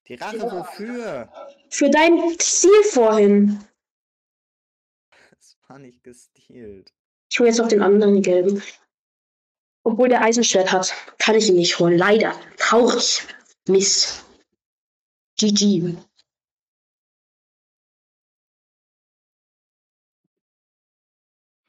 Die 0.07 0.15
Rache 0.15 0.41
wofür? 0.41 1.31
Für 1.69 1.89
dein 1.89 2.19
Ziel 2.39 2.83
vorhin. 2.91 3.63
Das 5.29 5.57
gar 5.67 5.79
nicht 5.79 6.03
gestealt. 6.03 6.93
Ich 7.29 7.39
hole 7.39 7.49
jetzt 7.49 7.61
auch 7.61 7.67
den 7.67 7.81
anderen 7.81 8.21
gelben. 8.21 8.63
Obwohl 9.83 10.09
der 10.09 10.21
Eisenschwert 10.21 10.71
hat, 10.71 10.93
kann 11.17 11.35
ich 11.35 11.49
ihn 11.49 11.55
nicht 11.55 11.79
holen. 11.79 11.97
Leider. 11.97 12.33
Traurig. 12.57 13.23
Mist. 13.67 14.25
GG. 15.37 15.95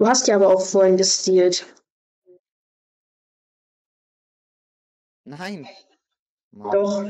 Du 0.03 0.09
hast 0.09 0.27
ja 0.27 0.35
aber 0.35 0.49
auch 0.49 0.67
vorhin 0.67 0.97
gestealt. 0.97 1.65
Nein. 5.25 5.69
Mann. 6.51 6.73
Doch. 6.73 7.05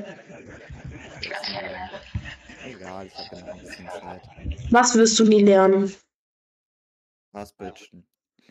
Egal, 2.66 3.06
ich 3.06 3.14
habe 3.16 3.36
ja 3.36 3.46
noch 3.46 3.54
ein 3.54 3.60
bisschen 3.60 3.88
Zeit. 3.88 4.22
Was 4.70 4.94
wirst 4.94 5.18
du 5.18 5.24
nie 5.24 5.42
lernen? 5.42 5.96
Was 7.32 7.54
bitchen? 7.54 8.06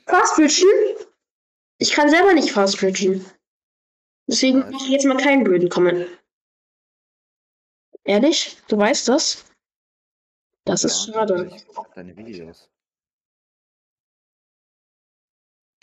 Fastbridgen? 0.08 1.06
Ich 1.78 1.92
kann 1.92 2.10
selber 2.10 2.34
nicht 2.34 2.50
fastbridgen. 2.52 3.24
Deswegen 4.26 4.62
Ja, 4.62 4.72
mache 4.72 4.86
ich 4.86 4.90
jetzt 4.90 5.06
mal 5.06 5.18
keinen 5.18 5.44
blöden 5.44 5.70
Comment. 5.70 6.08
Ehrlich? 8.06 8.58
Du 8.68 8.76
weißt 8.76 9.08
das? 9.08 9.46
Das 10.66 10.84
ist 10.84 11.06
Ja, 11.06 11.14
schade. 11.14 11.52
Ich 11.56 11.64
deine 11.94 12.18
Videos. 12.18 12.72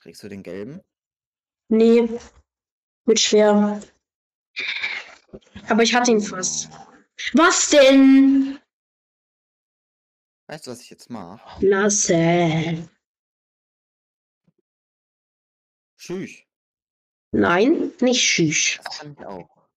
Trägst 0.00 0.22
du 0.22 0.28
den 0.28 0.42
gelben? 0.42 0.80
Nee. 1.68 2.08
Wird 3.04 3.20
schwer. 3.20 3.82
Aber 5.68 5.82
ich 5.82 5.94
hatte 5.94 6.10
ihn 6.10 6.20
fast. 6.20 6.70
Was 7.34 7.70
denn? 7.70 8.58
Weißt 10.46 10.66
du, 10.66 10.70
was 10.70 10.80
ich 10.80 10.90
jetzt 10.90 11.10
mache? 11.10 11.66
Lasse. 11.66 12.88
Tschüss. 15.98 16.30
Nein, 17.32 17.92
nicht 18.00 18.22
schüch. 18.22 18.80
Das 18.84 18.98
kann 18.98 19.12
ich 19.12 19.26
auch. 19.26 19.68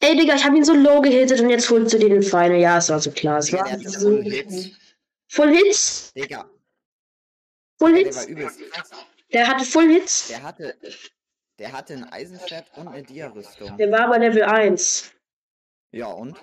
Ey, 0.00 0.16
Digga, 0.16 0.34
ich 0.34 0.44
hab 0.44 0.54
ihn 0.54 0.64
so 0.64 0.74
low 0.74 1.00
gehittet 1.00 1.40
und 1.40 1.50
jetzt 1.50 1.70
holst 1.70 1.94
du 1.94 1.98
den 1.98 2.22
Final. 2.22 2.56
Ja, 2.60 2.78
es 2.78 2.90
war 2.90 3.00
so 3.00 3.10
klar. 3.10 3.38
Es 3.38 3.46
Digga, 3.46 3.64
war 3.64 3.78
so. 3.80 4.22
Full 5.30 5.56
Hits? 5.56 6.12
Digga, 6.12 6.48
Full 7.84 8.04
der 8.04 8.04
Hits? 8.04 8.58
krass. 8.70 8.90
Der 9.32 9.48
hatte 9.48 9.64
Full 9.64 9.88
Hits? 9.92 10.28
Der 10.28 10.42
hatte, 10.42 10.78
der 11.58 11.72
hatte 11.72 11.94
ein 11.94 12.04
Eisenschwert 12.04 12.66
und 12.76 12.88
eine 12.88 13.02
Dia-Rüstung. 13.02 13.76
Der 13.76 13.90
war 13.90 14.00
aber 14.06 14.18
Level 14.18 14.42
1. 14.42 15.12
Ja, 15.92 16.06
und? 16.06 16.36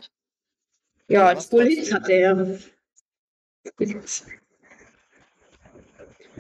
Ja, 1.08 1.32
Ja, 1.32 1.36
was 1.36 1.48
Full 1.48 1.68
Hits 1.68 1.90
trotzdem. 1.90 2.28
hatte 2.28 2.60
er. 3.80 4.02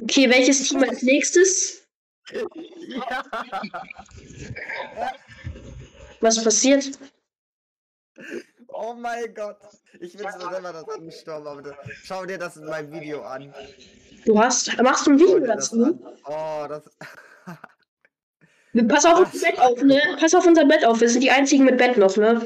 Okay, 0.01 0.29
welches 0.29 0.67
Team 0.69 0.83
als 0.83 1.01
nächstes? 1.01 1.87
Was 6.19 6.43
passiert? 6.43 6.97
Oh 8.67 8.93
mein 8.93 9.33
Gott. 9.33 9.59
Ich 9.99 10.13
so 10.13 10.19
selber 10.19 10.61
daran 10.73 11.05
gestorben, 11.05 11.47
aber 11.47 11.61
das, 11.61 11.75
schau 12.03 12.25
dir 12.25 12.37
das 12.37 12.57
in 12.57 12.65
meinem 12.65 12.91
Video 12.91 13.21
an. 13.23 13.53
Du 14.25 14.39
hast. 14.39 14.81
Machst 14.81 15.07
du 15.07 15.11
ein 15.11 15.19
Video 15.19 15.39
dazu? 15.39 15.99
Oh, 16.25 16.65
das. 16.67 16.83
Pass 18.87 19.05
auf 19.05 19.19
unser 19.19 19.47
Bett 19.47 19.59
auf, 19.59 19.83
ne? 19.83 20.01
Pass 20.19 20.33
auf 20.33 20.45
unser 20.45 20.65
Bett 20.65 20.85
auf. 20.85 21.01
Wir 21.01 21.09
sind 21.09 21.21
die 21.21 21.31
einzigen 21.31 21.65
mit 21.65 21.77
Bett 21.77 21.97
noch, 21.97 22.15
ne? 22.17 22.45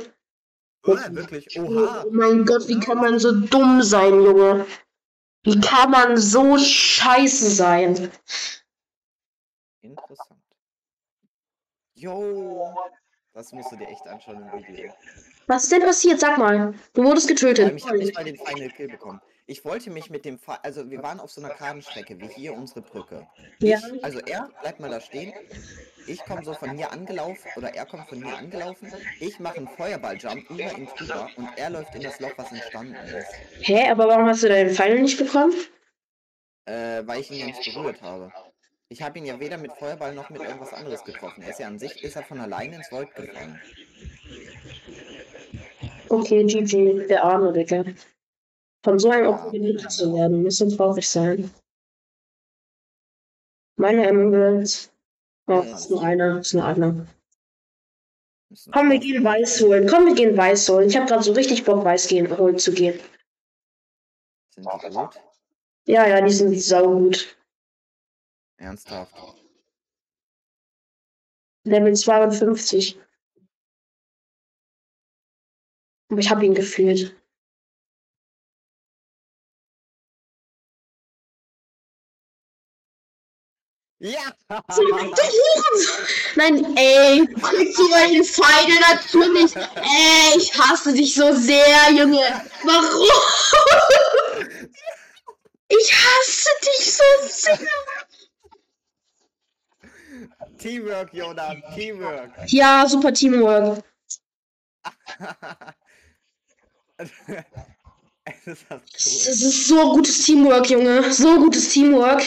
Oh, 0.84 0.98
wirklich? 1.10 1.60
Oha. 1.60 2.04
Oh 2.06 2.10
mein 2.12 2.46
Gott, 2.46 2.68
wie 2.68 2.80
kann 2.80 2.98
man 2.98 3.20
so 3.20 3.32
dumm 3.32 3.82
sein, 3.82 4.14
Junge? 4.14 4.66
Wie 5.44 5.60
kann 5.60 5.92
man 5.92 6.18
so 6.18 6.58
scheiße 6.58 7.50
sein? 7.52 8.12
Interessant. 9.82 10.40
Yo. 11.94 12.74
Das 13.34 13.52
musst 13.52 13.72
du 13.72 13.76
dir 13.76 13.88
echt 13.88 14.08
anschauen 14.08 14.50
im 14.54 14.68
Video. 14.68 14.94
Was 15.48 15.64
ist 15.64 15.72
denn 15.72 15.82
passiert? 15.82 16.20
Sag 16.20 16.38
mal. 16.38 16.74
Du 16.94 17.04
wurdest 17.04 17.28
getötet. 17.28 17.74
ich 17.76 17.86
habe 17.86 17.98
nicht 17.98 18.16
mal 18.16 18.24
den 18.24 18.38
Final 18.38 18.70
Kill 18.70 18.88
bekommen. 18.88 19.22
Ich 19.47 19.63
wollte 19.63 19.91
mich 19.91 20.10
mit 20.10 20.25
dem 20.25 20.39
Fa 20.39 20.58
also 20.63 20.89
wir 20.89 21.03
waren 21.03 21.19
auf 21.19 21.29
so 21.29 21.39
einer 21.39 21.53
Kartenstrecke, 21.53 22.19
wie 22.19 22.27
hier 22.27 22.53
unsere 22.53 22.81
Brücke. 22.81 23.27
Ja. 23.60 23.77
Ich, 23.77 24.03
also 24.03 24.19
er 24.19 24.49
bleibt 24.62 24.79
mal 24.79 24.89
da 24.89 24.99
stehen. 24.99 25.34
Ich 26.08 26.23
komme 26.25 26.43
so 26.43 26.53
von 26.53 26.75
hier 26.75 26.91
angelaufen 26.91 27.51
oder 27.55 27.73
er 27.73 27.86
kommt 27.86 28.10
von 28.10 28.23
hier 28.23 28.36
angelaufen. 28.36 28.91
Ich 29.19 29.39
mache 29.39 29.58
einen 29.58 29.67
Feuerball-Jump 29.67 30.49
über 30.49 30.75
ihn 30.75 30.88
drüber 30.97 31.29
und 31.38 31.47
er 31.58 31.69
läuft 31.69 31.93
in 31.93 32.01
das 32.01 32.19
Loch, 32.19 32.31
was 32.38 32.51
entstanden 32.51 32.95
ist. 32.95 33.27
Hä, 33.62 33.88
aber 33.89 34.08
warum 34.08 34.25
hast 34.25 34.41
du 34.41 34.49
deinen 34.49 34.71
Pfeil 34.71 34.99
nicht 35.01 35.19
bekommen? 35.19 35.53
Äh, 36.65 37.03
weil 37.05 37.21
ich 37.21 37.29
ihn 37.29 37.39
ja 37.39 37.45
nicht 37.45 37.63
berührt 37.71 38.01
habe. 38.01 38.34
Ich 38.89 39.03
habe 39.03 39.19
ihn 39.19 39.25
ja 39.25 39.39
weder 39.39 39.58
mit 39.58 39.73
Feuerball 39.73 40.15
noch 40.15 40.29
mit 40.31 40.41
irgendwas 40.41 40.73
anderes 40.73 41.03
getroffen. 41.03 41.43
Er 41.43 41.49
ist 41.49 41.60
ja 41.60 41.67
an 41.67 41.77
sich, 41.77 42.03
ist 42.03 42.15
er 42.15 42.23
von 42.23 42.39
alleine 42.39 42.77
ins 42.77 42.91
Void 42.91 43.13
gefallen. 43.13 43.60
Okay, 46.10 46.43
GG, 46.43 47.08
der 47.08 47.23
Arme, 47.23 47.53
Digga. 47.53 47.84
Von 48.86 49.00
so 49.00 49.10
einem 49.10 49.26
Opfer 49.30 49.50
getötet 49.50 49.91
zu 49.91 50.13
werden, 50.13 50.43
müsste 50.43 50.67
traurig 50.69 51.10
sein. 51.10 51.52
Meine 53.78 54.06
Emerald. 54.06 54.93
Oh, 55.48 55.62
ist 55.62 55.89
nur 55.89 56.04
eine, 56.04 56.38
ist 56.38 56.54
nur 56.54 56.65
eine. 56.65 57.08
Müssen 58.52 58.71
Komm, 58.71 58.91
wir 58.91 59.00
gehen 59.00 59.24
Weiß 59.24 59.60
holen. 59.62 59.88
Komm, 59.89 60.06
wir 60.06 60.13
gehen 60.13 60.38
Weiß 60.38 60.69
holen. 60.69 60.88
Ich 60.88 60.95
habe 60.95 61.08
gerade 61.08 61.24
so 61.24 61.32
richtig 61.32 61.65
Bock, 61.65 61.84
Weiß 61.84 62.08
gehen, 62.08 62.38
holen 62.38 62.60
zu 62.60 62.71
gehen. 62.74 63.00
Sind 64.54 64.67
die 64.67 64.89
gut? 64.89 65.19
Ja, 65.88 66.06
ja, 66.08 66.21
die 66.21 66.32
sind 66.32 66.56
saugut. 66.62 67.36
Ernsthaft. 68.58 69.15
Level 71.63 71.95
52. 71.95 73.00
Aber 76.12 76.19
ich 76.19 76.30
habe 76.30 76.45
ihn 76.45 76.54
gefühlt. 76.54 77.15
Ja! 83.99 84.34
Nein, 86.36 86.75
ey, 86.77 87.25
du 87.25 87.34
kriegst 87.41 87.79
du 87.79 87.93
einen 87.93 88.23
Final 88.23 88.79
natürlich. 88.91 89.55
Ey, 89.55 90.38
ich 90.38 90.53
hasse 90.60 90.93
dich 90.93 91.15
so 91.15 91.34
sehr, 91.34 91.91
Junge. 91.91 92.45
Warum? 92.63 93.10
Ich 95.67 95.93
hasse 95.93 96.49
dich 96.62 96.93
so 96.93 97.03
sehr. 97.29 97.58
Teamwork, 100.58 101.13
Jonas, 101.13 101.55
Teamwork. 101.73 102.31
Ja, 102.47 102.86
super 102.88 103.13
Teamwork. 103.13 103.84
das 106.95 107.10
ist 109.25 109.67
so 109.67 109.93
gutes 109.93 110.23
Teamwork, 110.25 110.69
Junge. 110.69 111.12
So 111.13 111.38
gutes 111.39 111.69
Teamwork. 111.69 112.23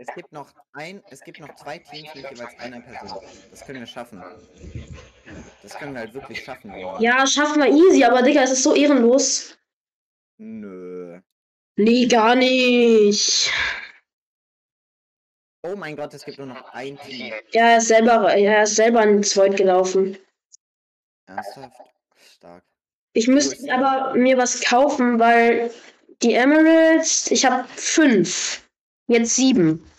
Es 0.00 0.06
gibt 0.14 0.32
noch 0.32 0.50
ein, 0.72 1.02
es 1.10 1.20
gibt 1.20 1.40
noch 1.40 1.54
zwei 1.56 1.76
Teams 1.76 2.14
mit 2.14 2.30
jeweils 2.30 2.58
einer 2.58 2.80
Person. 2.80 3.22
Das 3.50 3.66
können 3.66 3.80
wir 3.80 3.86
schaffen. 3.86 4.24
Das 5.62 5.74
können 5.74 5.92
wir 5.92 6.00
halt 6.00 6.14
wirklich 6.14 6.42
schaffen. 6.42 6.74
Jonas. 6.74 7.02
Ja, 7.02 7.26
schaffen 7.26 7.62
wir 7.62 7.68
easy, 7.68 8.02
aber 8.02 8.22
Digga, 8.22 8.42
es 8.42 8.50
ist 8.50 8.62
so 8.62 8.74
ehrenlos. 8.74 9.58
Nö. 10.38 11.20
Nee, 11.76 12.06
gar 12.06 12.34
nicht. 12.34 13.52
Oh 15.64 15.76
mein 15.76 15.96
Gott, 15.96 16.14
es 16.14 16.24
gibt 16.24 16.38
nur 16.38 16.46
noch 16.46 16.64
ein 16.72 16.98
Team. 17.00 17.34
Ja, 17.52 17.72
er 17.72 17.76
ist 17.76 17.88
selber, 17.88 18.34
er 18.34 18.62
ist 18.62 18.76
selber 18.76 19.02
ins 19.02 19.36
Void 19.36 19.54
gelaufen. 19.58 20.16
Ernsthaft? 21.26 21.76
Stark. 22.36 22.64
Ich 23.12 23.28
müsste 23.28 23.70
aber 23.70 24.14
mir 24.14 24.38
was 24.38 24.62
kaufen, 24.62 25.18
weil 25.18 25.70
die 26.22 26.32
Emeralds, 26.32 27.30
ich 27.30 27.44
habe 27.44 27.68
fünf. 27.68 28.66
Jetzt 29.08 29.34
sieben. 29.34 29.89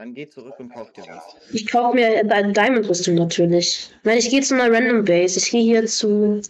Dann 0.00 0.14
geh 0.14 0.26
zurück 0.26 0.58
und 0.58 0.70
kauf 0.70 0.90
dir 0.94 1.06
was. 1.08 1.36
Ich 1.52 1.70
kaufe 1.70 1.94
mir 1.94 2.20
eine 2.20 2.54
Diamond-Rüstung 2.54 3.16
natürlich. 3.16 3.92
Nein, 4.02 4.16
ich 4.16 4.30
gehe 4.30 4.40
zu 4.40 4.54
einer 4.54 4.74
Random 4.74 5.04
Base. 5.04 5.38
Ich 5.38 5.50
gehe 5.50 5.60
hier 5.60 5.86
zu, 5.86 6.40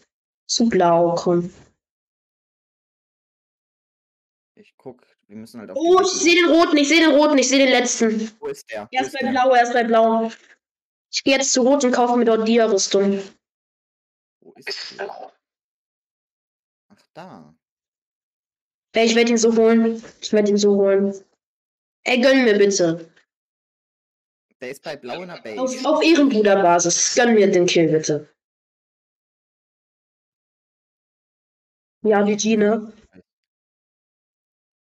zu 0.46 0.68
Blau. 0.68 1.16
Komm. 1.16 1.52
Ich 4.54 4.72
guck, 4.76 5.04
wir 5.26 5.36
müssen 5.36 5.58
halt 5.58 5.72
auf 5.72 5.76
Oh, 5.76 6.00
ich 6.00 6.12
sehe 6.12 6.36
den 6.36 6.54
roten, 6.54 6.76
ich 6.76 6.86
sehe 6.86 7.00
den 7.00 7.18
roten, 7.18 7.38
ich 7.38 7.48
sehe 7.48 7.58
den 7.58 7.70
letzten. 7.70 8.30
Wo 8.38 8.46
ist 8.46 8.70
der? 8.70 8.86
Er 8.92 9.02
ist 9.02 9.12
bei 9.14 9.18
der? 9.18 9.30
Blau, 9.32 9.50
er 9.50 9.64
ist 9.64 9.72
bei 9.72 9.82
Blau. 9.82 10.30
Ich 11.10 11.24
gehe 11.24 11.34
jetzt 11.34 11.52
zu 11.52 11.62
Rot 11.62 11.82
und 11.82 11.90
kaufe 11.90 12.16
mir 12.16 12.26
dort 12.26 12.46
Dia-Rüstung. 12.46 13.20
Wo 14.42 14.52
ist 14.64 14.96
der? 14.96 15.32
Ach, 16.88 17.06
da. 17.14 17.52
Ey, 18.92 19.06
ich 19.06 19.16
werde 19.16 19.32
ihn 19.32 19.38
so 19.38 19.56
holen. 19.56 20.00
Ich 20.20 20.32
werde 20.32 20.50
ihn 20.50 20.56
so 20.56 20.76
holen. 20.76 21.12
Ey, 22.04 22.20
gönn 22.20 22.44
mir 22.44 22.56
bitte. 22.56 23.10
Der 24.60 24.70
ist 24.70 24.82
bei 24.82 24.96
Blau 24.96 25.22
in 25.22 25.28
der 25.28 25.40
Base. 25.42 25.60
Auf, 25.60 25.84
auf 25.84 26.02
Ehrenbruderbasis. 26.02 27.14
Gönn 27.14 27.34
mir 27.34 27.50
den 27.50 27.66
Kill 27.66 27.88
bitte. 27.88 28.28
Ja, 32.02 32.22
GG, 32.22 32.56
ne? 32.56 32.92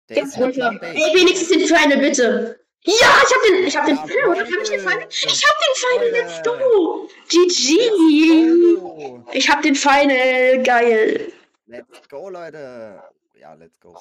Der 0.10 0.26
Pfeiler. 0.26 0.52
Plant 0.52 0.82
Ey, 0.84 1.14
wenigstens 1.16 1.50
den 1.50 1.68
Pfeile, 1.68 1.98
bitte. 1.98 2.58
Ja, 2.84 2.94
ich 2.94 3.34
hab 3.34 3.42
den, 3.48 3.64
ich 3.68 3.78
hab 3.78 3.86
den 3.86 3.96
Ja, 3.96 4.08
Pfeil, 4.08 4.28
oder 4.28 4.40
hab 4.42 4.48
ich 4.48 4.70
den? 4.70 4.84
Leute. 4.84 5.08
Ich 5.10 5.46
hab 5.46 5.56
den 5.62 5.76
Pfeil, 5.76 6.12
let's 6.12 6.42
go. 6.44 7.08
GG. 7.30 7.64
Ich 9.34 9.50
hab 9.50 9.62
den 9.62 9.76
Final, 9.76 10.64
geil. 10.64 11.32
Let's 11.68 12.10
go, 12.10 12.30
Leute! 12.30 13.02
Ja, 13.42 13.56
let's 13.56 13.80
go. 13.80 13.98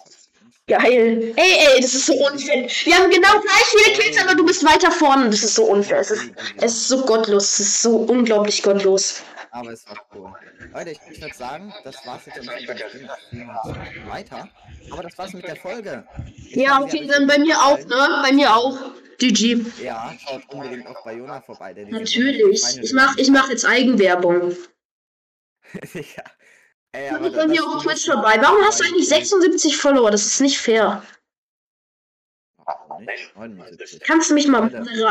Geil. 0.67 1.33
Ey, 1.35 1.53
ey, 1.67 1.81
das 1.81 1.95
ist 1.95 2.05
so 2.05 2.13
unfair. 2.13 2.69
Wir 2.85 2.95
haben 2.95 3.11
genau 3.11 3.41
gleich 3.41 3.65
viele 3.75 3.97
Kills, 3.97 4.21
aber 4.21 4.35
du 4.35 4.45
bist 4.45 4.63
weiter 4.63 4.91
vorne. 4.91 5.31
Das 5.31 5.43
ist 5.43 5.55
so 5.55 5.65
unfair. 5.65 6.01
Es 6.01 6.11
ist, 6.11 6.31
es 6.59 6.73
ist 6.75 6.89
so 6.89 7.07
gottlos. 7.07 7.55
Es 7.55 7.61
ist 7.61 7.83
so 7.83 7.97
unglaublich 7.97 8.63
gottlos. 8.63 9.23
Aber 9.51 9.71
es 9.71 9.89
war 9.89 9.97
cool. 10.15 10.31
Leute, 10.75 10.91
ich, 10.91 11.23
würde 11.23 11.35
sagen, 11.35 11.73
das 11.85 12.07
war's 12.07 12.27
jetzt 12.27 12.39
mit 12.39 12.51
hat 12.51 14.09
weiter. 14.11 14.51
Aber 14.91 15.03
das 15.05 15.17
war's 15.17 15.33
mit 15.33 15.47
der 15.47 15.57
Folge. 15.57 16.07
Ich 16.37 16.57
Ja, 16.57 16.83
okay, 16.83 17.07
dann 17.07 17.27
bei 17.27 17.39
mir 17.39 17.59
auch, 17.63 17.79
ne? 17.79 18.21
Bei 18.23 18.33
mir 18.33 18.55
auch. 18.55 18.79
GG. 19.17 19.65
Ja, 19.83 20.13
schaut 20.19 20.43
unbedingt 20.53 20.87
auch 20.87 21.03
bei 21.03 21.15
Jona 21.15 21.41
vorbei. 21.41 21.73
Der 21.73 21.87
Natürlich. 21.89 22.63
Ich 22.83 22.93
mach, 22.93 23.17
ich 23.17 23.31
mach 23.31 23.49
jetzt 23.49 23.65
Eigenwerbung. 23.65 24.55
ja. 25.95 26.25
Ey, 26.93 27.09
aber 27.11 27.31
bei 27.31 27.47
mir 27.47 27.57
das- 27.63 27.67
auf 27.67 27.83
Twitch 27.83 28.07
vorbei. 28.07 28.37
Warum 28.41 28.63
hast 28.65 28.81
du 28.81 28.85
eigentlich 28.85 29.09
76 29.09 29.77
Follower? 29.77 30.11
Das 30.11 30.25
ist 30.27 30.41
nicht 30.41 30.59
fair. 30.59 31.03
Warum 32.65 33.05
nicht? 33.05 33.35
79. 33.37 34.01
Kannst 34.01 34.31
du 34.31 34.35
mich 34.35 34.47
mal 34.49 34.63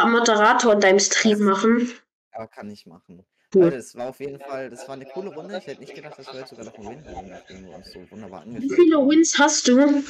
Moderator 0.08 0.74
in 0.74 0.82
deinem 0.82 1.00
Stream 1.00 1.39
machen? 1.44 1.92
Ja, 2.34 2.48
kann 2.48 2.70
ich 2.70 2.86
machen. 2.86 3.26
Cool. 3.54 3.74
Es 3.74 3.96
war 3.96 4.10
auf 4.10 4.20
jeden 4.20 4.39
Fall, 4.39 4.70
das 4.70 4.88
war 4.88 4.94
eine 4.94 5.06
coole 5.06 5.34
Runde. 5.34 5.58
Ich 5.58 5.65
hätte 5.68 5.82
nicht 5.82 5.96
gedacht, 5.96 6.20
dass 6.20 6.28
wir 6.32 6.39
jetzt 6.39 6.50
sogar 6.50 6.65
noch 6.65 6.76
einen 6.78 7.04
Win 7.04 7.15
holen, 7.15 7.30
nachdem 7.30 7.65
wir 7.65 7.76
uns 7.76 7.92
so 7.92 8.12
wunderbar 8.12 8.44
Wie 8.46 8.70
viele 8.70 8.98
haben. 8.98 9.10
Wins 9.10 9.39
hast 9.39 9.68
du? 9.68 10.04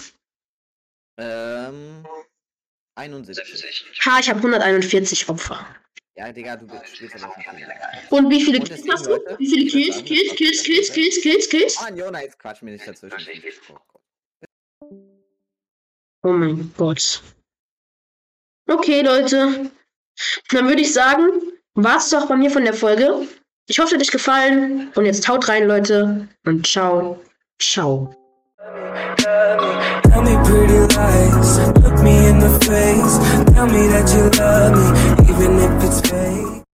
Ähm, 1.18 2.06
71. 2.96 3.86
Ha, 4.06 4.20
ich 4.20 4.30
habe 4.30 4.40
141 4.42 5.30
Opfer. 5.30 5.66
Ja, 6.20 6.34
Digga, 6.34 6.58
du 6.58 6.68
bist- 6.68 6.98
spielst 6.98 7.16
aber 7.24 7.34
schon 7.42 7.56
viel. 7.56 7.68
Und 8.10 8.30
wie 8.30 8.42
viele 8.44 8.60
Kills 8.60 8.84
hast 8.92 9.06
du? 9.06 9.12
Leute, 9.12 9.38
Wie 9.40 9.48
viele 9.48 9.70
Kills? 9.72 10.04
Kills, 10.04 10.36
Kills, 10.36 10.64
Kills, 10.64 10.92
Kills, 10.92 11.22
Kills, 11.22 11.50
Kills? 11.50 11.78
Ah, 11.80 11.90
Jona, 11.96 12.22
jetzt 12.24 12.38
quatsch 12.38 12.62
mir 12.62 12.72
nicht 12.72 12.86
dazwischen. 12.86 13.26
Oh. 14.82 14.98
Oh 16.24 16.34
mein 16.34 16.74
Gott. 16.76 17.24
Okay, 18.68 19.02
Leute. 19.02 19.72
Dann 20.50 20.68
würde 20.68 20.82
ich 20.82 20.92
sagen, 20.92 21.24
war's 21.76 22.10
doch 22.10 22.28
bei 22.28 22.36
mir 22.36 22.52
von 22.52 22.66
der 22.66 22.74
Folge. 22.74 23.26
Ich 23.70 23.80
hoffe, 23.80 23.88
es 23.88 23.94
hat 23.94 24.02
euch 24.02 24.12
gefallen. 24.12 24.92
Und 24.96 25.06
jetzt 25.06 25.26
haut 25.30 25.48
rein, 25.48 25.68
Leute. 25.70 26.28
Und 26.46 26.68
ciao. 26.68 27.24
Ciao. 27.62 28.14
Tell 30.20 30.38
me 30.38 30.50
pretty 30.50 30.96
lies, 30.96 31.60
look 31.82 32.04
me 32.04 32.28
in 32.28 32.40
the 32.40 32.50
face. 32.60 33.54
Tell 33.54 33.68
me 33.68 33.88
that 33.88 34.12
you 34.14 34.30
love 34.38 34.74
me, 34.76 35.34
even 35.34 35.60
if 35.60 35.84
it's 35.86 36.02
fake. 36.02 36.60